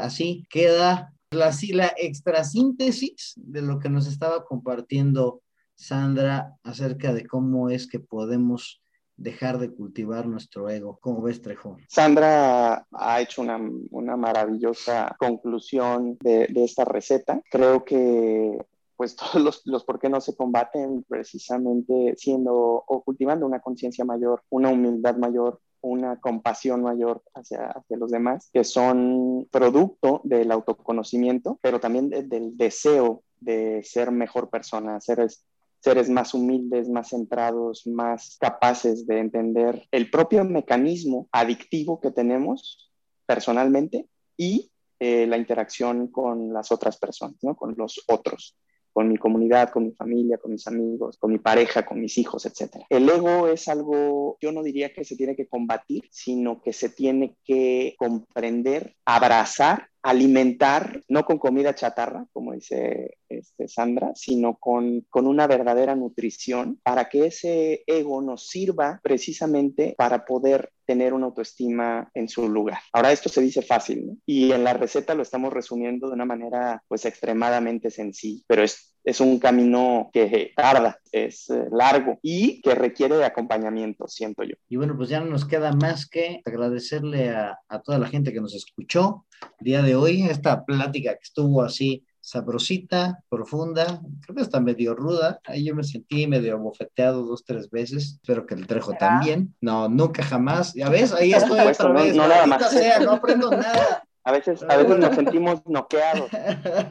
así 0.00 0.46
queda 0.50 1.12
la, 1.30 1.50
la 1.72 1.92
extrasíntesis 1.96 3.34
de 3.36 3.62
lo 3.62 3.78
que 3.78 3.88
nos 3.88 4.06
estaba 4.06 4.44
compartiendo 4.44 5.42
Sandra 5.74 6.56
acerca 6.62 7.12
de 7.12 7.26
cómo 7.26 7.68
es 7.68 7.86
que 7.86 8.00
podemos 8.00 8.80
dejar 9.16 9.58
de 9.58 9.72
cultivar 9.72 10.26
nuestro 10.26 10.68
ego. 10.68 10.98
¿Cómo 11.00 11.22
ves, 11.22 11.40
Trejo? 11.40 11.76
Sandra 11.88 12.86
ha 12.92 13.20
hecho 13.20 13.42
una, 13.42 13.58
una 13.90 14.16
maravillosa 14.16 15.14
conclusión 15.18 16.16
de, 16.20 16.46
de, 16.48 16.64
esta 16.64 16.84
receta. 16.84 17.40
Creo 17.50 17.84
que 17.84 18.58
pues 18.96 19.16
todos 19.16 19.42
los, 19.42 19.62
los 19.64 19.84
por 19.84 19.98
qué 19.98 20.08
no 20.08 20.20
se 20.20 20.34
combaten 20.34 21.04
precisamente 21.08 22.14
siendo 22.16 22.54
o 22.54 23.02
cultivando 23.02 23.46
una 23.46 23.60
conciencia 23.60 24.04
mayor, 24.04 24.42
una 24.50 24.70
humildad 24.70 25.16
mayor, 25.16 25.60
una 25.86 26.20
compasión 26.20 26.82
mayor 26.82 27.22
hacia, 27.34 27.68
hacia, 27.68 27.96
los 27.96 28.10
demás, 28.10 28.50
que 28.52 28.64
son 28.64 29.46
producto 29.50 30.20
del 30.24 30.50
autoconocimiento, 30.50 31.58
pero 31.62 31.78
también 31.78 32.10
del 32.10 32.56
deseo 32.56 33.22
de 33.40 33.82
ser 33.84 34.10
mejor 34.10 34.50
persona, 34.50 35.00
seres, 35.00 35.44
seres 35.80 36.10
más 36.10 36.34
humildes, 36.34 36.88
más 36.88 37.10
centrados, 37.10 37.86
más 37.86 38.36
capaces 38.40 39.06
de 39.06 39.20
entender 39.20 39.86
el 39.92 40.10
propio 40.10 40.44
mecanismo 40.44 41.28
adictivo 41.30 42.00
que 42.00 42.10
tenemos 42.10 42.90
personalmente 43.24 44.08
y 44.36 44.70
eh, 44.98 45.26
la 45.26 45.36
interacción 45.36 46.08
con 46.08 46.52
las 46.52 46.72
otras 46.72 46.96
personas, 46.96 47.36
¿no? 47.42 47.54
con 47.54 47.74
los 47.76 48.02
otros 48.08 48.56
con 48.96 49.08
mi 49.08 49.18
comunidad, 49.18 49.68
con 49.68 49.84
mi 49.84 49.92
familia, 49.92 50.38
con 50.38 50.52
mis 50.52 50.66
amigos, 50.66 51.18
con 51.18 51.30
mi 51.30 51.38
pareja, 51.38 51.84
con 51.84 52.00
mis 52.00 52.16
hijos, 52.16 52.46
etc. 52.46 52.76
El 52.88 53.06
ego 53.06 53.46
es 53.46 53.68
algo, 53.68 54.38
yo 54.40 54.52
no 54.52 54.62
diría 54.62 54.94
que 54.94 55.04
se 55.04 55.16
tiene 55.16 55.36
que 55.36 55.46
combatir, 55.46 56.04
sino 56.10 56.62
que 56.62 56.72
se 56.72 56.88
tiene 56.88 57.36
que 57.44 57.94
comprender, 57.98 58.96
abrazar 59.04 59.90
alimentar, 60.06 61.02
no 61.08 61.24
con 61.24 61.38
comida 61.38 61.74
chatarra, 61.74 62.26
como 62.32 62.52
dice 62.52 63.18
este, 63.28 63.66
Sandra, 63.66 64.12
sino 64.14 64.56
con, 64.56 65.04
con 65.10 65.26
una 65.26 65.48
verdadera 65.48 65.96
nutrición 65.96 66.78
para 66.84 67.08
que 67.08 67.26
ese 67.26 67.82
ego 67.88 68.22
nos 68.22 68.46
sirva 68.46 69.00
precisamente 69.02 69.96
para 69.98 70.24
poder 70.24 70.70
tener 70.84 71.12
una 71.12 71.26
autoestima 71.26 72.08
en 72.14 72.28
su 72.28 72.48
lugar. 72.48 72.78
Ahora 72.92 73.10
esto 73.10 73.28
se 73.28 73.40
dice 73.40 73.62
fácil, 73.62 74.06
¿no? 74.06 74.16
Y 74.24 74.52
en 74.52 74.62
la 74.62 74.74
receta 74.74 75.14
lo 75.16 75.22
estamos 75.22 75.52
resumiendo 75.52 76.06
de 76.06 76.14
una 76.14 76.24
manera 76.24 76.84
pues 76.86 77.04
extremadamente 77.04 77.90
sencilla, 77.90 78.44
pero 78.46 78.62
es, 78.62 78.95
es 79.06 79.20
un 79.20 79.38
camino 79.38 80.10
que 80.12 80.52
tarda, 80.56 80.98
es 81.12 81.48
eh, 81.48 81.68
largo 81.70 82.18
y 82.22 82.60
que 82.60 82.74
requiere 82.74 83.16
de 83.16 83.24
acompañamiento, 83.24 84.08
siento 84.08 84.42
yo. 84.42 84.56
Y 84.68 84.76
bueno, 84.76 84.96
pues 84.96 85.08
ya 85.08 85.20
no 85.20 85.26
nos 85.26 85.44
queda 85.44 85.72
más 85.72 86.08
que 86.08 86.42
agradecerle 86.44 87.30
a, 87.30 87.56
a 87.68 87.80
toda 87.82 88.00
la 88.00 88.08
gente 88.08 88.32
que 88.32 88.40
nos 88.40 88.54
escuchó 88.54 89.24
día 89.60 89.82
de 89.82 89.94
hoy, 89.94 90.22
esta 90.22 90.64
plática 90.64 91.12
que 91.12 91.22
estuvo 91.22 91.62
así 91.62 92.04
sabrosita, 92.26 93.22
profunda, 93.28 94.00
creo 94.22 94.34
que 94.34 94.42
está 94.42 94.58
medio 94.58 94.96
ruda. 94.96 95.38
Ahí 95.44 95.64
yo 95.64 95.76
me 95.76 95.84
sentí 95.84 96.26
medio 96.26 96.58
bofeteado 96.58 97.24
dos, 97.24 97.44
tres 97.44 97.70
veces. 97.70 98.18
Espero 98.20 98.44
que 98.44 98.54
el 98.54 98.66
Trejo 98.66 98.94
también. 98.94 99.54
No, 99.60 99.88
nunca 99.88 100.24
jamás. 100.24 100.74
Ya 100.74 100.88
ves, 100.88 101.12
ahí 101.12 101.32
estoy 101.32 101.60
otra 101.60 101.92
vez. 101.92 102.16
No, 102.16 102.26
nada 102.26 102.46
más. 102.46 102.74
no 103.00 103.12
aprendo 103.12 103.50
nada. 103.52 104.02
A 104.26 104.32
veces, 104.32 104.64
a 104.68 104.76
veces 104.76 104.98
nos 104.98 105.14
sentimos 105.14 105.64
noqueados, 105.66 106.28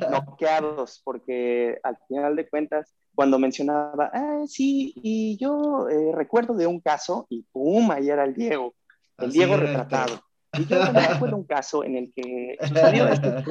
noqueados, 0.09 1.01
porque 1.03 1.77
al 1.83 1.97
final 2.07 2.33
de 2.37 2.47
cuentas, 2.47 2.95
cuando 3.13 3.37
mencionaba, 3.37 4.09
ah, 4.13 4.43
sí, 4.47 4.93
y 4.95 5.35
yo 5.37 5.89
eh, 5.89 6.13
recuerdo 6.13 6.53
de 6.53 6.65
un 6.65 6.79
caso, 6.79 7.27
y 7.29 7.43
pum, 7.51 7.91
ahí 7.91 8.09
era 8.09 8.23
el 8.23 8.33
Diego, 8.33 8.73
el 9.17 9.33
Diego 9.33 9.57
retratado. 9.57 10.21
Y 10.57 10.65
yo 10.65 10.77
un 11.35 11.43
caso 11.47 11.83
en 11.83 11.95
el 11.97 12.13
que 12.15 12.57
sucedió 12.67 13.07
esto. 13.07 13.43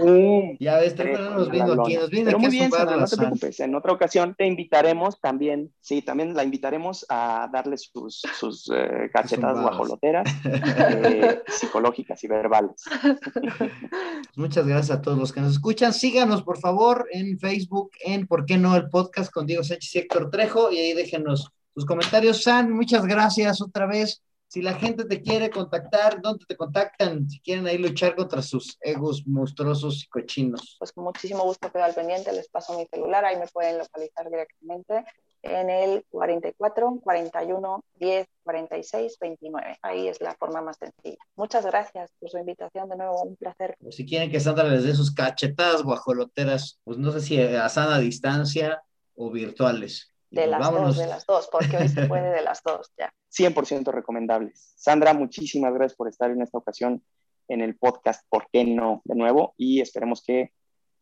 Ya 0.59 0.79
ves, 0.79 0.97
nos 0.97 1.51
viendo 1.51 1.81
aquí, 1.83 1.97
nos 1.97 2.11
viene 2.11 2.27
Pero 2.27 2.39
muy 2.39 2.51
bien, 2.51 2.71
no 2.71 3.07
te 3.07 3.17
preocupes. 3.17 3.61
En 3.61 3.75
otra 3.75 3.93
ocasión 3.93 4.35
te 4.37 4.47
invitaremos 4.47 5.21
también, 5.21 5.73
sí, 5.81 6.03
también 6.03 6.35
la 6.35 6.45
invitaremos 6.45 7.07
a 7.09 7.49
darle 7.53 7.77
sus, 7.79 8.23
sus 8.39 8.71
eh, 8.75 9.11
cachetadas 9.13 9.61
guajoloteras 9.61 10.29
eh, 10.45 11.43
psicológicas 11.47 12.23
y 12.25 12.29
verbales. 12.29 12.83
Muchas 14.37 14.67
gracias 14.67 14.99
a 14.99 15.03
todos 15.03 15.19
los 15.19 15.33
que 15.33 15.41
nos 15.41 15.53
escuchan. 15.53 15.93
Síganos, 15.93 16.43
por 16.43 16.59
favor, 16.59 17.09
en 17.13 17.39
Facebook, 17.39 17.91
en 18.05 18.27
¿Por 18.27 18.47
qué 18.47 18.57
no? 18.57 18.77
el 18.77 18.89
podcast 18.89 19.31
con 19.31 19.47
Diego 19.47 19.63
Sánchez 19.63 19.95
y 19.95 19.99
Héctor 19.99 20.31
Trejo, 20.31 20.71
y 20.73 20.79
ahí 20.79 20.93
déjenos 20.93 21.51
sus 21.75 21.85
comentarios. 21.85 22.43
San, 22.43 22.73
muchas 22.73 23.07
gracias 23.07 23.61
otra 23.61 23.87
vez 23.87 24.23
si 24.55 24.63
la 24.63 24.75
gente 24.75 25.05
te 25.05 25.21
quiere 25.21 25.51
contactar, 25.51 26.23
¿dónde 26.23 26.45
te 26.47 26.57
contactan? 26.57 27.29
Si 27.29 27.41
quieren 27.41 27.67
ahí 27.67 27.77
luchar 27.77 28.15
contra 28.15 28.41
sus 28.41 28.79
egos 28.81 29.27
monstruosos 29.27 30.05
y 30.05 30.07
cochinos. 30.07 30.77
Pues 30.79 30.93
con 30.93 31.03
muchísimo 31.03 31.43
gusto 31.43 31.73
quedo 31.73 31.83
al 31.83 31.93
pendiente, 31.93 32.33
les 32.33 32.49
paso 32.49 32.79
mi 32.79 32.87
celular, 32.87 33.25
ahí 33.25 33.37
me 33.37 33.49
pueden 33.49 33.79
localizar 33.79 34.31
directamente 34.31 35.05
en 35.43 35.71
el 35.71 36.05
44 36.09 37.01
41 37.03 37.85
10 37.97 38.29
46 38.45 39.17
29. 39.21 39.79
Ahí 39.83 40.07
es 40.07 40.21
la 40.21 40.37
forma 40.37 40.63
más 40.63 40.77
sencilla. 40.77 41.19
Muchas 41.35 41.67
gracias 41.67 42.13
por 42.21 42.31
su 42.31 42.39
invitación, 42.39 42.89
de 42.89 42.97
nuevo, 42.97 43.25
un 43.25 43.35
placer. 43.35 43.77
Pues 43.81 43.97
si 43.97 44.07
quieren 44.07 44.31
que 44.31 44.39
Sandra 44.39 44.69
les 44.69 44.85
dé 44.85 44.95
sus 44.95 45.13
cachetadas 45.13 45.83
guajoloteras, 45.83 46.79
pues 46.85 46.97
no 46.97 47.11
sé 47.11 47.23
si 47.23 47.43
a 47.43 47.69
sana 47.69 47.99
distancia 47.99 48.85
o 49.17 49.33
virtuales. 49.33 50.14
De 50.35 50.47
las 50.47 50.71
dos, 50.71 50.97
de 50.97 51.07
las 51.07 51.27
dos, 51.27 51.49
porque 51.51 51.77
hoy 51.77 51.89
se 51.89 52.07
puede 52.07 52.31
de 52.31 52.43
las 52.43 52.63
dos, 52.63 52.93
ya. 52.99 53.13
100% 53.37 53.93
recomendables. 53.93 54.75
Sandra, 54.77 55.15
muchísimas 55.15 55.75
gracias 55.75 55.97
por 55.97 56.09
estar 56.09 56.31
en 56.31 56.43
esta 56.43 56.59
ocasión 56.59 57.03
en 57.49 57.61
el 57.61 57.77
podcast, 57.77 58.25
¿por 58.29 58.47
qué 58.53 58.65
no? 58.65 59.03
De 59.05 59.15
nuevo, 59.15 59.55
y 59.57 59.81
esperemos 59.81 60.23
que 60.25 60.53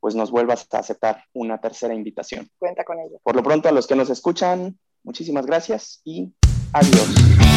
pues 0.00 0.16
nos 0.16 0.32
vuelvas 0.32 0.66
a 0.72 0.78
aceptar 0.78 1.24
una 1.32 1.60
tercera 1.60 1.94
invitación. 1.94 2.48
Cuenta 2.58 2.82
con 2.82 2.98
ello. 2.98 3.20
Por 3.22 3.36
lo 3.36 3.42
pronto, 3.44 3.68
a 3.68 3.72
los 3.72 3.86
que 3.86 3.94
nos 3.94 4.10
escuchan, 4.10 4.76
muchísimas 5.04 5.46
gracias 5.46 6.00
y 6.04 6.32
adiós. 6.72 7.51